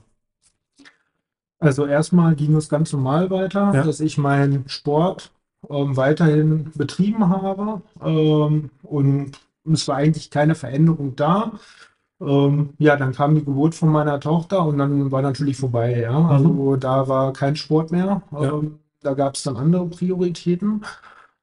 [1.60, 3.84] Also erstmal ging es ganz normal weiter, Ja.
[3.84, 5.32] dass ich meinen Sport
[5.70, 11.54] ähm, weiterhin betrieben habe ähm, und es war eigentlich keine Veränderung da.
[12.20, 16.28] Ähm, ja, dann kam die Geburt von meiner Tochter und dann war natürlich vorbei, ja.
[16.28, 18.24] Also da war kein Sport mehr.
[18.32, 18.54] Ja.
[18.54, 20.84] Ähm, da gab es dann andere Prioritäten.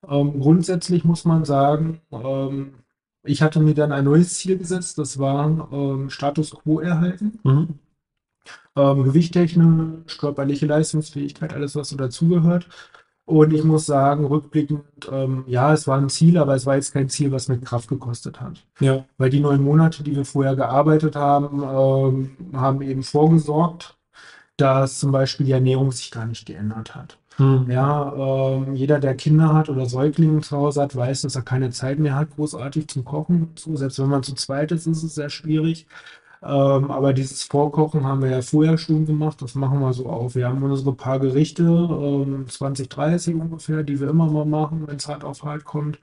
[0.09, 2.75] Ähm, grundsätzlich muss man sagen, ähm,
[3.23, 7.39] ich hatte mir dann ein neues Ziel gesetzt, das war ähm, Status quo erhalten.
[7.43, 7.79] Mhm.
[8.77, 12.69] Ähm, gewichttechnisch, körperliche Leistungsfähigkeit, alles, was so dazugehört.
[13.27, 16.93] Und ich muss sagen, rückblickend, ähm, ja, es war ein Ziel, aber es war jetzt
[16.93, 18.63] kein Ziel, was mir Kraft gekostet hat.
[18.81, 23.97] Ja, Weil die neun Monate, die wir vorher gearbeitet haben, ähm, haben eben vorgesorgt,
[24.59, 27.19] dass zum Beispiel die Ernährung sich gar nicht geändert hat.
[27.39, 27.71] Mhm.
[27.71, 31.71] Ja, ähm, jeder, der Kinder hat oder Säuglinge zu Hause hat, weiß, dass er keine
[31.71, 33.45] Zeit mehr hat, großartig zum Kochen.
[33.45, 35.87] und So, selbst wenn man zu zweit ist, ist es sehr schwierig.
[36.45, 39.41] Ähm, aber dieses Vorkochen haben wir ja vorher schon gemacht.
[39.41, 40.35] Das machen wir so auf.
[40.35, 44.97] Wir haben unsere paar Gerichte, ähm, 20, 30 ungefähr, die wir immer mal machen, wenn
[44.97, 45.99] es hart auf hart kommt.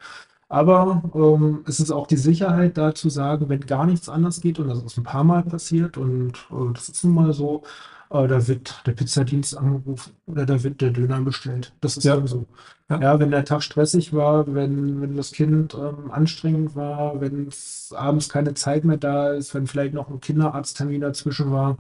[0.49, 4.60] Aber ähm, es ist auch die Sicherheit, da zu sagen, wenn gar nichts anders geht,
[4.60, 7.63] und das ist ein paar Mal passiert, und äh, das ist nun mal so,
[8.12, 11.74] äh, da wird der Pizzadienst angerufen oder da wird der Döner bestellt.
[11.82, 12.15] Das ist Ja.
[12.17, 12.45] dann so.
[12.89, 13.00] Ja.
[13.02, 17.93] Ja, wenn der Tag stressig war, wenn, wenn das Kind ähm, anstrengend war, wenn es
[17.97, 21.78] abends keine Zeit mehr da ist, wenn vielleicht noch ein Kinderarzttermin dazwischen war,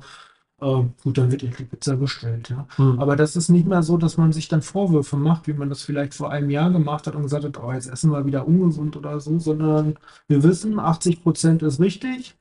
[0.61, 2.67] ähm, gut, dann wird die Pizza bestellt, ja.
[2.77, 2.99] Mhm.
[2.99, 5.81] Aber das ist nicht mehr so, dass man sich dann Vorwürfe macht, wie man das
[5.81, 8.95] vielleicht vor einem Jahr gemacht hat und gesagt hat, oh, jetzt essen wir wieder ungesund
[8.95, 12.35] oder so, sondern wir wissen, 80 Prozent ist richtig,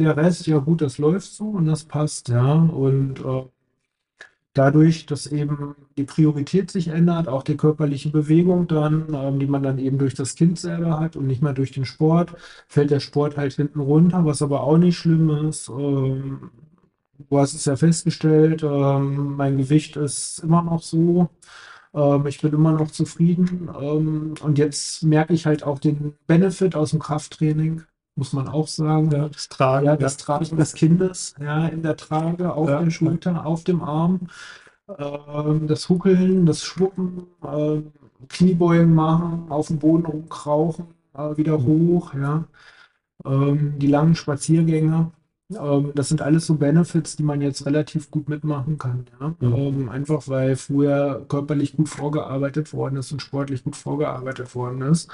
[0.00, 2.54] der Rest, ja gut, das läuft so und das passt, ja.
[2.54, 3.44] Und äh,
[4.54, 9.62] dadurch, dass eben die Priorität sich ändert, auch die körperliche Bewegung dann, ähm, die man
[9.62, 12.34] dann eben durch das Kind selber hat und nicht mehr durch den Sport,
[12.68, 15.68] fällt der Sport halt hinten runter, was aber auch nicht schlimm ist.
[15.68, 16.50] Ähm,
[17.30, 21.30] du hast es ja festgestellt, ähm, mein Gewicht ist immer noch so.
[21.94, 23.70] Ähm, ich bin immer noch zufrieden.
[23.80, 27.82] Ähm, und jetzt merke ich halt auch den Benefit aus dem Krafttraining,
[28.16, 29.10] muss man auch sagen.
[29.10, 29.86] Ja, das Tragen.
[29.86, 32.82] Ja, das Tragen des Kindes, ja, in der Trage, auf Ja.
[32.82, 34.28] der Schulter, auf dem Arm.
[34.98, 37.92] Ähm, das Huckeln, das Schwuppen, ähm,
[38.28, 42.44] Kniebeugen machen, auf dem Boden rumkrauchen, äh, wieder hoch, ja.
[43.24, 45.12] Ähm, die langen Spaziergänge.
[45.50, 49.06] Ähm, das sind alles so Benefits, die man jetzt relativ gut mitmachen kann.
[49.20, 49.34] Ja?
[49.40, 49.54] Mhm.
[49.56, 55.10] Ähm, einfach weil früher körperlich gut vorgearbeitet worden ist und sportlich gut vorgearbeitet worden ist.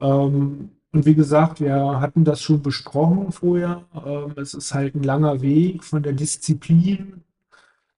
[0.00, 3.84] Ähm, und wie gesagt, wir hatten das schon besprochen vorher.
[3.94, 7.22] Ähm, es ist halt ein langer Weg von der Disziplin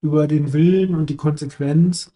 [0.01, 2.13] über den Willen und die Konsequenz,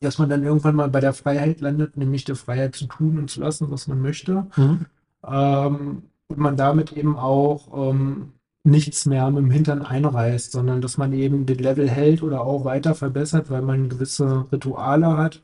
[0.00, 3.30] dass man dann irgendwann mal bei der Freiheit landet, nämlich der Freiheit zu tun und
[3.30, 4.46] zu lassen, was man möchte.
[4.56, 4.86] Mhm.
[5.26, 8.32] Ähm, und man damit eben auch ähm,
[8.64, 12.64] nichts mehr mit dem Hintern einreißt, sondern dass man eben den Level hält oder auch
[12.64, 15.42] weiter verbessert, weil man gewisse Rituale hat,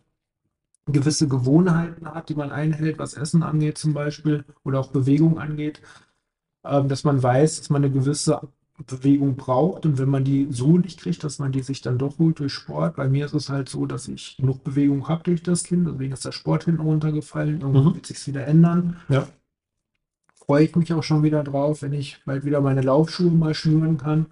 [0.86, 5.80] gewisse Gewohnheiten hat, die man einhält, was Essen angeht zum Beispiel oder auch Bewegung angeht,
[6.64, 8.40] ähm, dass man weiß, dass man eine gewisse
[8.86, 12.18] Bewegung braucht und wenn man die so nicht kriegt, dass man die sich dann doch
[12.18, 12.96] holt durch Sport.
[12.96, 16.12] Bei mir ist es halt so, dass ich genug Bewegung habe durch das Kind, deswegen
[16.12, 17.94] ist der Sport hinten runtergefallen, irgendwann Mhm.
[17.94, 18.96] wird sich wieder ändern.
[19.08, 19.28] Ja.
[20.34, 23.96] Freue ich mich auch schon wieder drauf, wenn ich bald wieder meine Laufschuhe mal schnüren
[23.96, 24.26] kann.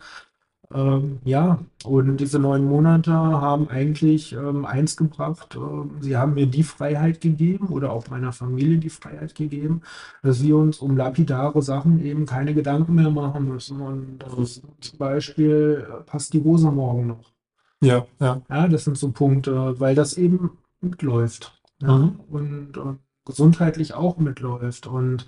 [0.73, 5.57] Ähm, ja, und diese neun Monate haben eigentlich ähm, eins gebracht.
[5.57, 9.83] Ähm, sie haben mir die Freiheit gegeben oder auch meiner Familie die Freiheit gegeben,
[10.23, 13.81] dass wir uns um lapidare Sachen eben keine Gedanken mehr machen müssen.
[13.81, 17.33] Und ist zum Beispiel, äh, passt die Hose morgen noch?
[17.83, 18.41] Ja, ja.
[18.49, 21.61] Ja, das sind so Punkte, weil das eben mitläuft.
[21.83, 22.21] Ja, Mhm.
[22.31, 24.87] und, und gesundheitlich auch mitläuft.
[24.87, 25.27] Und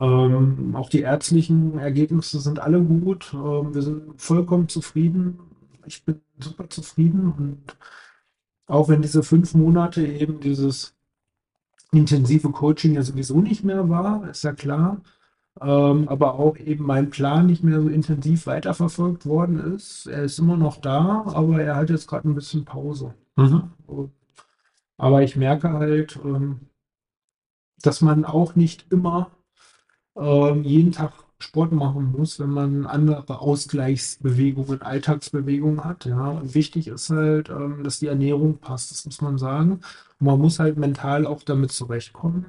[0.00, 3.32] ähm, auch die ärztlichen Ergebnisse sind alle gut.
[3.34, 5.38] Ähm, wir sind vollkommen zufrieden.
[5.86, 7.32] Ich bin super zufrieden.
[7.36, 7.76] Und
[8.66, 10.96] auch wenn diese fünf Monate eben dieses
[11.92, 15.02] intensive Coaching ja sowieso nicht mehr war, ist ja klar.
[15.60, 20.06] Ähm, aber auch eben mein Plan nicht mehr so intensiv weiterverfolgt worden ist.
[20.06, 23.14] Er ist immer noch da, aber er hat jetzt gerade ein bisschen Pause.
[23.36, 23.70] Mhm.
[24.96, 26.60] Aber ich merke halt, ähm,
[27.82, 29.30] dass man auch nicht immer
[30.20, 36.04] ähm, jeden Tag Sport machen muss, wenn man andere Ausgleichsbewegungen, Alltagsbewegungen hat.
[36.04, 39.80] Ja, und wichtig ist halt, ähm, dass die Ernährung passt, das muss man sagen.
[40.20, 42.46] Und man muss halt mental auch damit zurechtkommen,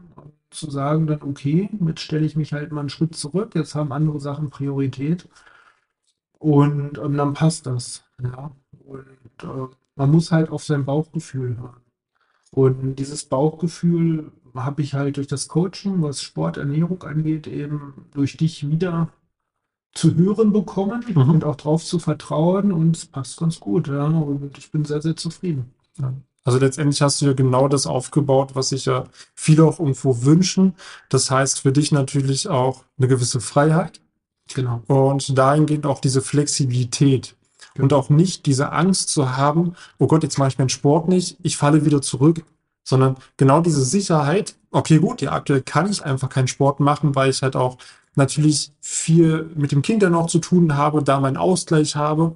[0.49, 3.93] zu sagen dann, okay, jetzt stelle ich mich halt mal einen Schritt zurück, jetzt haben
[3.93, 5.27] andere Sachen Priorität
[6.39, 8.03] und ähm, dann passt das.
[8.21, 8.51] Ja,
[8.85, 9.05] und
[9.43, 11.81] äh, man muss halt auf sein Bauchgefühl hören.
[12.51, 18.37] Und dieses Bauchgefühl habe ich halt durch das Coaching, was Sport, Ernährung angeht, eben durch
[18.37, 19.09] dich wieder
[19.93, 21.29] zu hören bekommen Mhm.
[21.29, 24.05] und auch drauf zu vertrauen und es passt ganz gut, ja.
[24.05, 25.73] Und ich bin sehr, sehr zufrieden.
[26.43, 29.03] Also letztendlich hast du ja genau das aufgebaut, was sich ja
[29.35, 30.73] viele auch irgendwo wünschen.
[31.09, 34.01] Das heißt für dich natürlich auch eine gewisse Freiheit
[34.53, 34.81] Genau.
[34.87, 37.35] und dahingehend auch diese Flexibilität.
[37.77, 41.37] Und auch nicht diese Angst zu haben, oh Gott, jetzt mache ich meinen Sport nicht,
[41.41, 42.43] ich falle wieder zurück,
[42.83, 47.29] sondern genau diese Sicherheit, okay, gut, ja, aktuell kann ich einfach keinen Sport machen, weil
[47.29, 47.77] ich halt auch
[48.15, 52.35] natürlich viel mit dem Kind dann noch zu tun habe, da meinen Ausgleich habe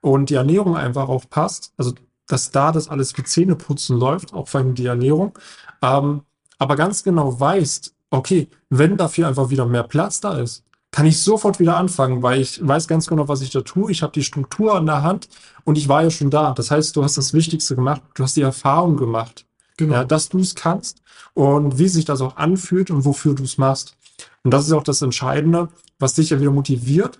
[0.00, 1.72] und die Ernährung einfach auch passt.
[1.76, 1.92] Also,
[2.28, 5.38] dass da das alles mit Zähneputzen läuft, auch vor allem die Ernährung.
[5.82, 6.22] Ähm,
[6.58, 11.22] aber ganz genau weißt, okay, wenn dafür einfach wieder mehr Platz da ist, kann ich
[11.22, 13.90] sofort wieder anfangen, weil ich weiß ganz genau, was ich da tue.
[13.90, 15.28] Ich habe die Struktur an der Hand
[15.64, 16.52] und ich war ja schon da.
[16.52, 18.02] Das heißt, du hast das Wichtigste gemacht.
[18.14, 19.44] Du hast die Erfahrung gemacht,
[19.76, 19.94] Genau.
[19.94, 21.02] ja, dass du es kannst
[21.34, 23.96] und wie sich das auch anfühlt und wofür du es machst.
[24.42, 27.18] Und das ist auch das Entscheidende, was dich ja wieder motiviert.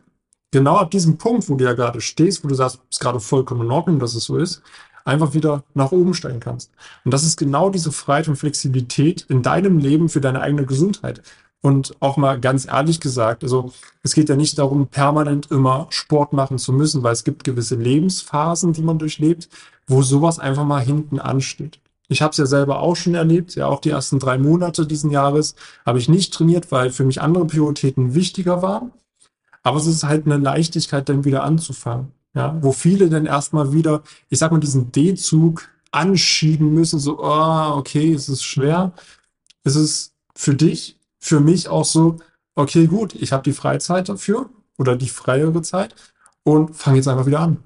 [0.53, 3.21] Genau ab diesem Punkt, wo du ja gerade stehst, wo du sagst, es ist gerade
[3.21, 4.63] vollkommen in Ordnung, dass es so ist,
[5.05, 6.71] einfach wieder nach oben steigen kannst.
[7.05, 11.23] Und das ist genau diese Freiheit und Flexibilität in deinem Leben für deine eigene Gesundheit.
[11.63, 16.33] Und auch mal ganz ehrlich gesagt, also es geht ja nicht darum, permanent immer Sport
[16.33, 19.49] machen zu müssen, weil es gibt gewisse Lebensphasen, die man durchlebt,
[19.87, 21.81] wo sowas einfach mal hinten ansteht.
[22.09, 25.11] Ich habe es ja selber auch schon erlebt, ja auch die ersten drei Monate diesen
[25.11, 28.93] Jahres habe ich nicht trainiert, weil für mich andere Prioritäten wichtiger waren.
[29.63, 32.13] Aber es ist halt eine Leichtigkeit, dann wieder anzufangen.
[32.35, 37.77] Ja, wo viele dann erstmal wieder, ich sag mal, diesen D-Zug anschieben müssen, so, oh,
[37.77, 38.93] okay, es ist schwer.
[39.65, 42.19] Es ist für dich, für mich auch so,
[42.55, 45.95] okay, gut, ich habe die Freizeit dafür oder die freiere Zeit
[46.45, 47.65] und fange jetzt einfach wieder an.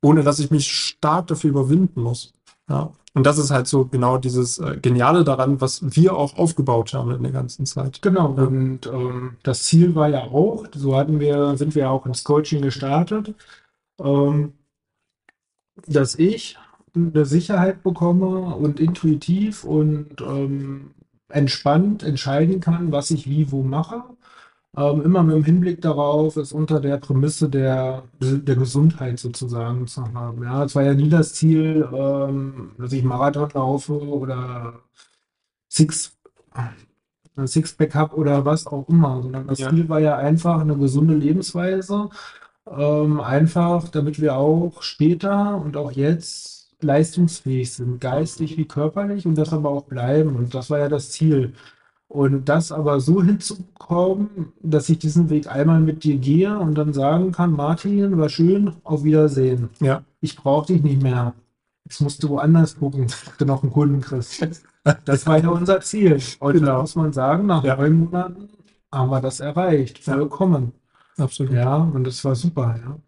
[0.00, 2.32] Ohne dass ich mich stark dafür überwinden muss.
[2.72, 2.90] Ja.
[3.14, 7.10] Und das ist halt so genau dieses äh, Geniale daran, was wir auch aufgebaut haben
[7.10, 8.00] in der ganzen Zeit.
[8.00, 8.44] Genau, Ja.
[8.44, 12.62] und ähm, das Ziel war ja auch, so hatten wir, sind wir auch ins Coaching
[12.62, 13.34] gestartet,
[14.00, 14.54] ähm,
[15.86, 16.58] dass ich
[16.94, 20.92] eine Sicherheit bekomme und intuitiv und ähm,
[21.28, 24.02] entspannt entscheiden kann, was ich wie wo mache.
[24.76, 30.02] Ähm, immer mit dem Hinblick darauf, es unter der Prämisse der, der Gesundheit sozusagen zu
[30.14, 30.42] haben.
[30.42, 34.80] Ja, es war ja nie das Ziel, ähm, dass ich Marathon laufe oder
[35.68, 36.16] Six,
[37.36, 39.70] ein Sixpack habe oder was auch immer, sondern das Ja.
[39.70, 42.10] Ziel war ja einfach eine gesunde Lebensweise.
[42.70, 49.36] Ähm, einfach, damit wir auch später und auch jetzt leistungsfähig sind, geistig wie körperlich und
[49.36, 50.36] das aber auch bleiben.
[50.36, 51.54] Und das war ja das Ziel.
[52.12, 56.92] Und das aber so hinzubekommen, dass ich diesen Weg einmal mit dir gehe und dann
[56.92, 59.70] sagen kann, Martin, war schön, auf Wiedersehen.
[59.80, 60.04] Ja.
[60.20, 61.32] Ich brauche dich nicht mehr.
[61.86, 64.46] Jetzt musst du woanders gucken, ob du noch einen Kunden kriegst.
[65.06, 66.20] Das war ja unser Ziel.
[66.38, 66.66] Und Genau.
[66.66, 67.76] da muss man sagen, nach Ja.
[67.76, 68.48] neun Monaten
[68.92, 70.06] haben wir das erreicht.
[70.06, 70.12] Ja.
[70.12, 70.72] Vollkommen.
[71.16, 71.52] Absolut.
[71.54, 72.98] Ja, und das war super, ja.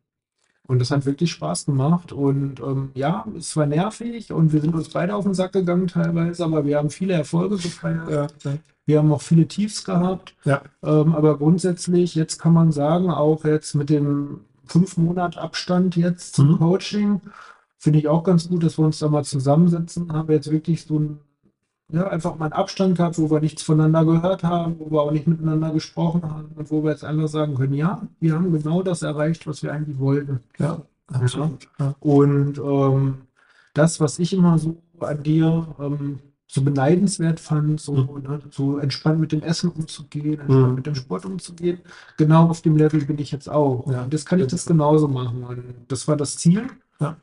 [0.67, 2.13] Und das hat wirklich Spaß gemacht.
[2.13, 5.89] Und ähm, ja, es war nervig und wir sind uns beide auf den Sack gegangen
[5.89, 8.11] teilweise, aber wir haben viele Erfolge gefeiert.
[8.11, 8.59] Ja, ja.
[8.87, 10.35] Wir haben auch viele Tiefs gehabt.
[10.45, 10.63] Ja.
[10.83, 16.35] Ähm, aber grundsätzlich, jetzt kann man sagen, auch jetzt mit dem fünf Monat Abstand jetzt
[16.35, 16.59] zum Mhm.
[16.59, 17.21] Coaching,
[17.79, 20.13] finde ich auch ganz gut, dass wir uns da mal zusammensetzen.
[20.13, 21.19] Haben wir jetzt wirklich so ein,
[21.89, 25.11] ja, einfach mal einen Abstand gehabt, wo wir nichts voneinander gehört haben, wo wir auch
[25.13, 28.83] nicht miteinander gesprochen haben und wo wir jetzt einfach sagen können, ja, wir haben genau
[28.83, 30.41] das erreicht, was wir eigentlich wollten.
[30.59, 31.69] ja, absolut.
[31.79, 31.95] Ja.
[32.01, 33.19] Und ähm,
[33.75, 38.23] das, was ich immer so an dir ähm, so beneidenswert fand, so, Mhm.
[38.23, 40.75] ne, so entspannt mit dem Essen umzugehen, entspannt Mhm.
[40.77, 41.79] mit dem Sport umzugehen,
[42.17, 43.91] genau auf dem Level bin ich jetzt auch.
[43.91, 44.05] Ja.
[44.05, 45.43] Und das kann ich das genauso machen.
[45.45, 46.69] Und das war das Ziel.
[47.01, 47.17] Ja.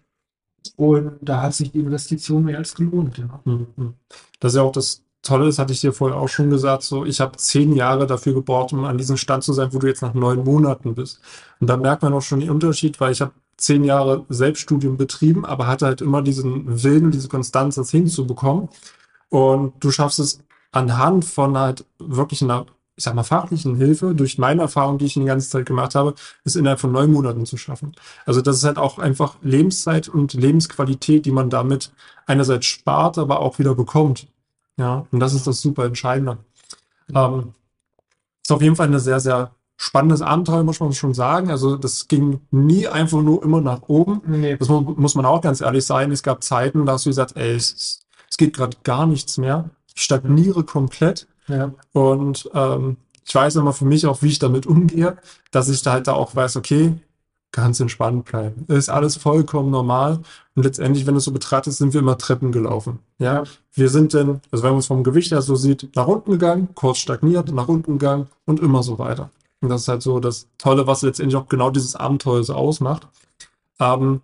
[0.75, 3.17] Und da hat sich die Investition mehr als gelohnt.
[3.17, 3.39] Ja.
[3.45, 3.95] Mhm.
[4.39, 7.05] Das ist ja auch das Tolle, das hatte ich dir vorher auch schon gesagt, so
[7.05, 10.01] ich habe zehn Jahre dafür gebraucht, um an diesem Stand zu sein, wo du jetzt
[10.01, 11.21] nach neun Monaten bist.
[11.59, 15.45] Und da merkt man auch schon den Unterschied, weil ich habe zehn Jahre Selbststudium betrieben,
[15.45, 18.69] aber hatte halt immer diesen Willen diese Konstanz, das hinzubekommen.
[19.29, 20.39] Und du schaffst es
[20.71, 22.65] anhand von halt wirklich einer,
[23.01, 26.13] ich sag mal, fachlichen Hilfe, durch meine Erfahrung, die ich die ganze Zeit gemacht habe,
[26.43, 27.93] es innerhalb von neun Monaten zu schaffen.
[28.27, 31.91] Also das ist halt auch einfach Lebenszeit und Lebensqualität, die man damit
[32.27, 34.27] einerseits spart, aber auch wieder bekommt.
[34.77, 36.37] Ja, und das ist das super Entscheidende.
[37.11, 37.55] Ähm,
[38.43, 41.49] ist auf jeden Fall ein sehr, sehr spannendes Abenteuer, muss man schon sagen.
[41.49, 44.21] Also das ging nie einfach nur immer nach oben.
[44.27, 46.11] Nee, Das mu muss man auch ganz ehrlich sein.
[46.11, 49.71] Es gab Zeiten, da hast du gesagt, ey, es, es geht gerade gar nichts mehr.
[49.95, 51.27] Ich stagniere komplett.
[51.47, 51.73] Ja.
[51.93, 55.17] Und ähm, ich weiß immer für mich auch, wie ich damit umgehe,
[55.51, 56.95] dass ich da halt da auch weiß, okay,
[57.51, 58.65] ganz entspannt bleiben.
[58.67, 60.19] Ist alles vollkommen normal.
[60.55, 62.99] Und letztendlich, wenn du es so betrachtest, sind wir immer Treppen gelaufen.
[63.19, 66.31] Ja, wir sind dann, also wenn man es vom Gewicht her so sieht, nach unten
[66.31, 69.29] gegangen, kurz stagniert, nach unten gegangen und immer so weiter.
[69.59, 73.07] Und das ist halt so das Tolle, was letztendlich auch genau dieses Abenteuer so ausmacht.
[73.79, 74.21] Ähm,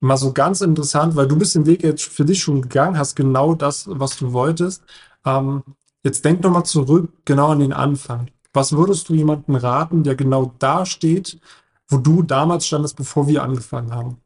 [0.00, 3.16] mal so ganz interessant, weil du bist den Weg jetzt für dich schon gegangen, hast
[3.16, 4.82] genau das, was du wolltest.
[5.24, 5.62] Ähm,
[6.04, 8.28] jetzt denk nochmal zurück, genau an den Anfang.
[8.52, 11.40] Was würdest du jemandem raten, der genau da steht,
[11.88, 14.18] wo du damals standest, bevor wir angefangen haben?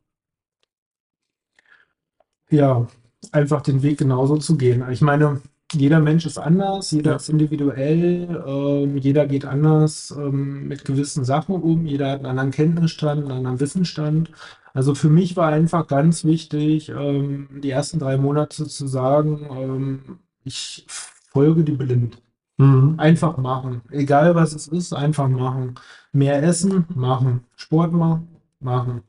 [2.51, 2.87] Ja,
[3.33, 4.85] einfach den Weg genauso zu gehen.
[4.91, 5.41] Ich meine,
[5.73, 7.17] jeder Mensch ist anders, jeder Ja.
[7.17, 12.51] ist individuell, ähm, jeder geht anders ähm, mit gewissen Sachen um, jeder hat einen anderen
[12.53, 14.31] Kenntnisstand, einen anderen Wissensstand.
[14.73, 20.19] Also für mich war einfach ganz wichtig, ähm, die ersten drei Monate zu sagen, ähm,
[20.45, 20.87] ich
[21.29, 22.23] folge die blind.
[22.59, 22.95] Mhm.
[22.99, 23.83] Einfach machen.
[23.91, 25.75] Egal was es ist, einfach machen.
[26.13, 27.45] Mehr essen, machen.
[27.57, 28.29] Sport machen,
[28.61, 29.03] machen.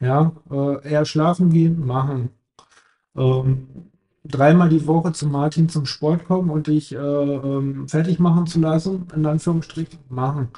[0.00, 2.30] Ja, äh, eher schlafen gehen, machen.
[3.16, 3.90] Ähm,
[4.24, 8.60] dreimal die Woche zu Martin zum Sport kommen und dich äh, ähm, fertig machen zu
[8.60, 10.48] lassen, in Anführungsstrichen, machen.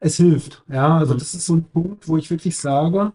[0.00, 0.64] Es hilft.
[0.68, 1.18] Ja, also Mhm.
[1.20, 3.12] das ist so ein Punkt, wo ich wirklich sage,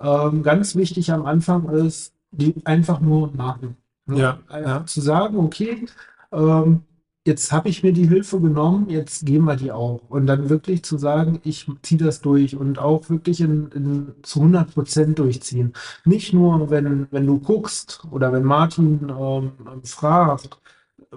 [0.00, 3.76] ähm, ganz wichtig am Anfang ist, die einfach nur machen.
[4.08, 4.86] Ja, Äh, ja.
[4.86, 5.86] Zu sagen, okay,
[6.32, 6.82] ähm,
[7.26, 10.00] jetzt habe ich mir die Hilfe genommen, jetzt geben wir die auch.
[10.08, 14.40] Und dann wirklich zu sagen, ich ziehe das durch und auch wirklich in, in, zu
[14.40, 15.74] 100 Prozent durchziehen.
[16.04, 19.52] Nicht nur, wenn, wenn du guckst oder wenn Martin ähm,
[19.84, 20.58] fragt,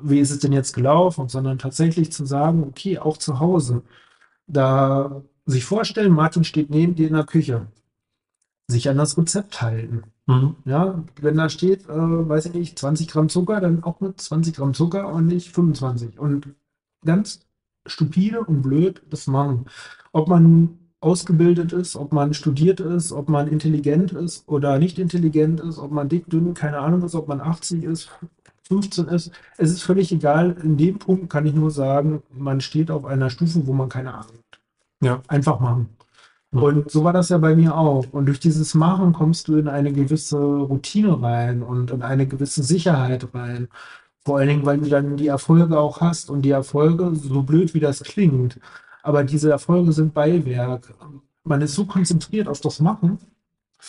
[0.01, 3.83] wie ist es denn jetzt gelaufen, sondern tatsächlich zu sagen, okay, auch zu Hause.
[4.47, 7.67] Da sich vorstellen, Martin steht neben dir in der Küche.
[8.71, 10.03] Sich an das Rezept halten.
[10.27, 10.55] Mhm.
[10.65, 14.55] Ja, wenn da steht, äh, weiß ich nicht, 20 Gramm Zucker, dann auch mit 20
[14.55, 16.19] Gramm Zucker und nicht 25.
[16.19, 16.47] Und
[17.05, 17.41] ganz
[17.85, 19.65] stupide und blöd das machen.
[20.11, 25.59] Ob man ausgebildet ist, ob man studiert ist, ob man intelligent ist oder nicht intelligent
[25.59, 28.09] ist, ob man dick, dünn, keine Ahnung ist, ob man 80 ist,
[28.67, 29.31] 15 ist.
[29.57, 30.55] Es ist völlig egal.
[30.63, 34.13] In dem Punkt kann ich nur sagen, man steht auf einer Stufe, wo man keine
[34.13, 34.59] Ahnung hat.
[35.01, 35.21] Ja.
[35.27, 35.89] Einfach machen.
[36.51, 38.05] Und so war das ja bei mir auch.
[38.11, 42.61] Und durch dieses Machen kommst du in eine gewisse Routine rein und in eine gewisse
[42.61, 43.69] Sicherheit rein.
[44.25, 46.29] Vor allen Dingen, weil du dann die Erfolge auch hast.
[46.29, 48.59] Und die Erfolge, so blöd wie das klingt,
[49.01, 50.93] aber diese Erfolge sind Beiwerk.
[51.43, 53.17] Man ist so konzentriert auf das Machen,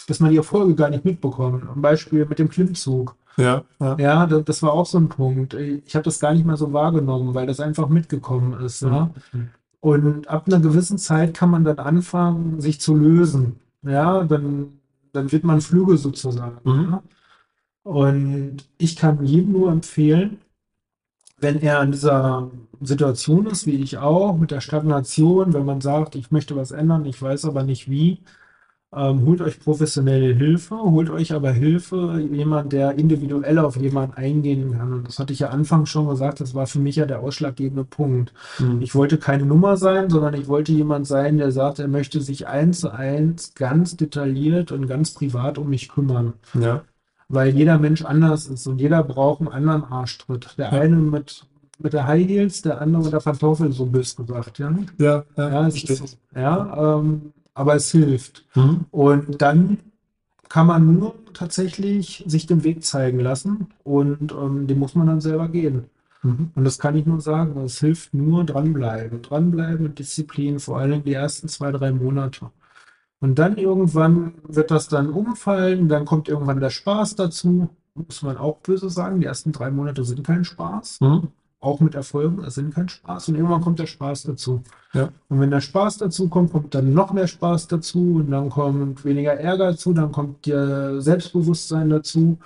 [0.06, 1.68] dass man die Erfolge gar nicht mitbekommt.
[1.68, 3.16] Ein Beispiel mit dem Klimmzug.
[3.36, 3.96] Ja, ja.
[3.98, 5.54] Ja, das, war auch so ein Punkt.
[5.54, 8.82] Ich habe das gar nicht mehr so wahrgenommen, weil das einfach mitgekommen ist.
[8.82, 9.10] Mhm.
[9.82, 13.56] Und ab einer gewissen Zeit kann man dann anfangen, sich zu lösen.
[13.82, 14.78] Ja, dann,
[15.12, 16.58] dann wird man Flügel sozusagen.
[16.62, 17.00] Mhm.
[17.82, 20.38] Und ich kann jedem nur empfehlen,
[21.38, 22.48] wenn er an dieser
[22.80, 27.04] Situation ist, wie ich auch, mit der Stagnation, wenn man sagt, ich möchte was ändern,
[27.04, 28.20] ich weiß aber nicht wie,
[28.94, 34.72] ähm, holt euch professionelle Hilfe, holt euch aber Hilfe, jemand, der individuell auf jemanden eingehen
[34.72, 34.92] kann.
[34.92, 37.84] Und das hatte ich ja anfangs schon gesagt, das war für mich ja der ausschlaggebende
[37.84, 38.34] Punkt.
[38.58, 38.82] Mhm.
[38.82, 42.46] Ich wollte keine Nummer sein, sondern ich wollte jemand sein, der sagt, er möchte sich
[42.46, 46.34] eins zu eins ganz detailliert und ganz privat um mich kümmern.
[46.52, 46.82] Ja.
[47.28, 50.54] Weil jeder Mensch anders ist und jeder braucht einen anderen Arschtritt.
[50.58, 50.80] Der Ja.
[50.80, 51.46] eine mit,
[51.78, 54.58] mit der High Heels, der andere mit der Pantoffel, so bös gesagt.
[54.58, 58.44] Ja, Ja, ja, ja, ist ja ähm, aber es hilft.
[58.54, 58.86] Mhm.
[58.90, 59.78] Und dann
[60.48, 65.20] kann man nur tatsächlich sich den Weg zeigen lassen und ähm, den muss man dann
[65.20, 65.86] selber gehen.
[66.22, 66.50] Mhm.
[66.54, 69.22] Und das kann ich nur sagen, es hilft nur dranbleiben.
[69.22, 72.50] Dranbleiben und Disziplin, vor allem die ersten zwei, drei Monate.
[73.20, 77.68] Und dann irgendwann wird das dann umfallen, dann kommt irgendwann der Spaß dazu.
[77.94, 81.00] Muss man auch böse sagen, die ersten drei Monate sind kein Spaß.
[81.00, 81.28] Mhm.
[81.62, 83.28] Auch mit Erfolgen, es sind kein Spaß.
[83.28, 84.62] Und irgendwann kommt der Spaß dazu.
[84.92, 85.10] Ja.
[85.28, 89.04] Und wenn der Spaß dazu kommt, kommt dann noch mehr Spaß dazu und dann kommt
[89.04, 92.36] weniger Ärger dazu, dann kommt der Selbstbewusstsein dazu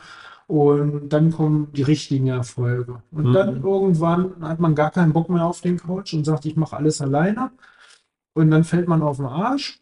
[0.49, 3.01] und dann kommen die richtigen Erfolge.
[3.11, 3.33] Und Mhm.
[3.33, 6.77] dann irgendwann hat man gar keinen Bock mehr auf den Coach und sagt, ich mache
[6.77, 7.51] alles alleine.
[8.35, 9.81] Und dann fällt man auf den Arsch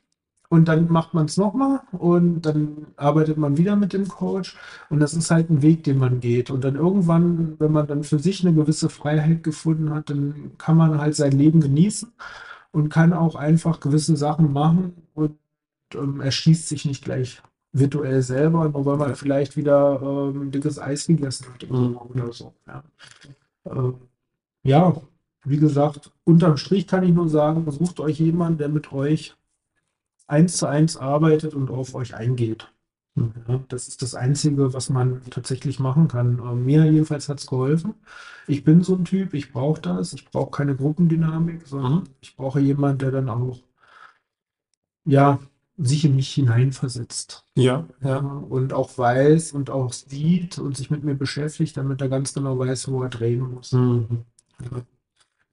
[0.55, 4.57] und dann macht man es nochmal und dann arbeitet man wieder mit dem Coach.
[4.89, 6.49] Und das ist halt ein Weg, den man geht.
[6.49, 10.77] Und dann irgendwann, wenn man dann für sich eine gewisse Freiheit gefunden hat, dann kann
[10.77, 12.13] man halt sein Leben genießen
[12.71, 15.37] und kann auch einfach gewisse Sachen machen und
[15.95, 17.43] ähm, erschießt sich nicht gleich
[17.73, 22.55] virtuell selber, nur weil man vielleicht wieder ähm, dickes Eis gegessen hat oder so.
[22.69, 22.85] Ja.
[23.67, 23.97] Ähm,
[24.63, 24.95] ja,
[25.45, 29.35] wie gesagt, unterm Strich kann ich nur sagen, sucht euch jemanden, der mit euch
[30.27, 32.71] eins zu eins arbeitet und auf euch eingeht.
[33.17, 36.41] Ja, das ist das Einzige, was man tatsächlich machen kann.
[36.41, 37.95] Ähm, mir jedenfalls hat es geholfen.
[38.49, 40.13] Ich bin so ein Typ, ich brauche das.
[40.15, 42.05] Ich brauche keine Gruppendynamik, sondern Mhm.
[42.21, 43.61] ich brauche jemanden, der dann auch
[45.05, 45.39] ja,
[45.77, 47.45] sich in mich hineinversetzt.
[47.57, 48.19] Ja, Ja, ja.
[48.19, 52.59] und auch weiß und auch sieht und sich mit mir beschäftigt, damit er ganz genau
[52.59, 53.73] weiß, wo er drehen muss.
[53.73, 54.25] Mhm.
[54.63, 54.83] Ja.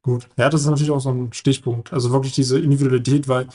[0.04, 0.28] Gut.
[0.38, 1.94] Ja, das ist natürlich auch so ein Stichpunkt.
[1.94, 3.48] Also wirklich diese Individualität, weil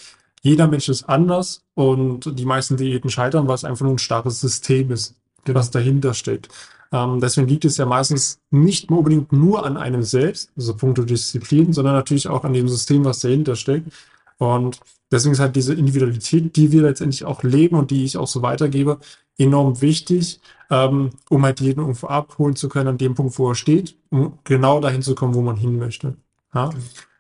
[0.47, 4.41] jeder Mensch ist anders und die meisten Diäten scheitern, weil es einfach nur ein starres
[4.41, 6.49] System ist, was dahinter steckt.
[6.93, 11.73] Ähm, deswegen liegt es ja meistens nicht unbedingt nur an einem selbst, also punkto Disziplin,
[11.73, 13.93] sondern natürlich auch an dem System, was dahinter steckt.
[14.39, 14.79] Und
[15.11, 18.43] deswegen ist halt diese Individualität, die wir letztendlich auch leben und die ich auch so
[18.43, 19.01] weitergebe,
[19.39, 20.41] enorm wichtig,
[20.71, 24.39] ähm, um halt jeden irgendwo abholen zu können an dem Punkt, wo er steht, um
[24.45, 26.15] genau dahin zu kommen, wo man hin möchte.
[26.55, 26.71] Ja?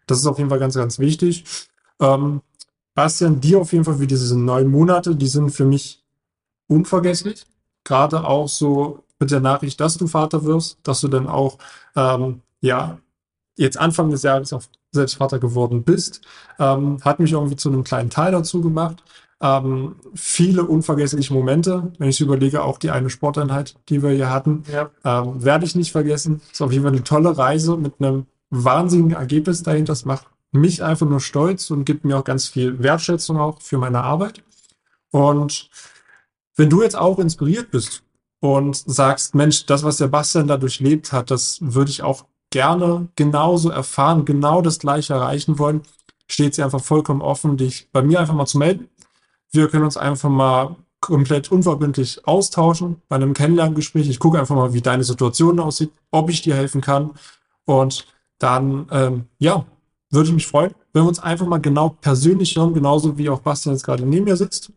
[0.06, 1.44] Das ist auf jeden Fall ganz, ganz wichtig.
[2.00, 2.40] Ähm,
[2.96, 6.02] Bastian, dir auf jeden Fall für diese neun Monate, die sind für mich
[6.66, 7.44] unvergesslich.
[7.84, 11.58] Gerade auch so mit der Nachricht, dass du Vater wirst, dass du dann auch,
[11.94, 12.98] ähm, ja,
[13.56, 16.22] jetzt Anfang des Jahres auch selbst Vater geworden bist,
[16.58, 19.04] ähm, hat mich irgendwie zu einem kleinen Teil dazu gemacht.
[19.42, 24.62] Ähm, viele unvergessliche Momente, wenn ich überlege, auch die eine Sporteinheit, die wir hier hatten,
[24.72, 24.90] Ja.
[25.04, 26.40] ähm, werde ich nicht vergessen.
[26.50, 29.92] Ist auf jeden Fall eine tolle Reise mit einem wahnsinnigen Ergebnis dahinter.
[29.92, 30.26] Das macht
[30.56, 34.42] mich einfach nur stolz und gibt mir auch ganz viel Wertschätzung auch für meine Arbeit.
[35.10, 35.70] Und
[36.56, 38.02] wenn du jetzt auch inspiriert bist
[38.40, 43.08] und sagst, Mensch, das, was der Bastian da durchlebt hat, das würde ich auch gerne
[43.16, 45.82] genauso erfahren, genau das gleiche erreichen wollen,
[46.28, 48.88] steht sie einfach vollkommen offen, dich bei mir einfach mal zu melden.
[49.50, 54.08] Wir können uns einfach mal komplett unverbindlich austauschen bei einem Kennenlerngespräch.
[54.08, 57.12] Ich gucke einfach mal, wie deine Situation aussieht, ob ich dir helfen kann.
[57.64, 58.06] Und
[58.38, 59.64] dann, ähm, ja,
[60.10, 63.40] würde ich mich freuen, wenn wir uns einfach mal genau persönlich hören, genauso wie auch
[63.40, 64.72] Bastian jetzt gerade neben mir sitzt.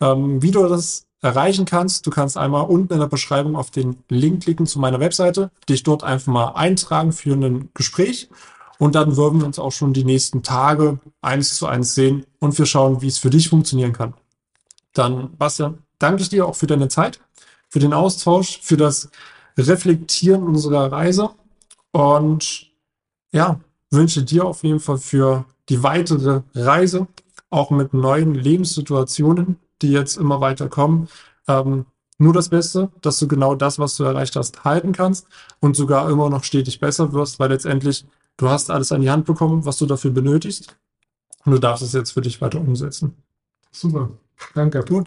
[0.00, 3.96] Ähm, wie du das erreichen kannst, du kannst einmal unten in der Beschreibung auf den
[4.08, 8.28] Link klicken zu meiner Webseite, dich dort einfach mal eintragen für ein Gespräch.
[8.78, 12.56] Und dann würden wir uns auch schon die nächsten Tage eins zu eins sehen und
[12.56, 14.14] wir schauen, wie es für dich funktionieren kann.
[14.92, 17.18] Dann, Bastian, danke ich dir auch für deine Zeit,
[17.68, 19.10] für den Austausch, für das
[19.56, 21.30] Reflektieren unserer Reise
[21.90, 22.70] und
[23.32, 23.58] ja,
[23.90, 27.06] wünsche dir auf jeden Fall für die weitere Reise
[27.50, 31.08] auch mit neuen Lebenssituationen, die jetzt immer weiter kommen,
[31.46, 31.86] ähm,
[32.18, 35.28] nur das Beste, dass du genau das, was du erreicht hast, halten kannst
[35.60, 38.04] und sogar immer noch stetig besser wirst, weil letztendlich
[38.36, 40.76] du hast alles an die Hand bekommen, was du dafür benötigst
[41.44, 43.14] und du darfst es jetzt für dich weiter umsetzen.
[43.70, 44.10] Super.
[44.54, 44.84] Danke.
[44.84, 45.06] Gut.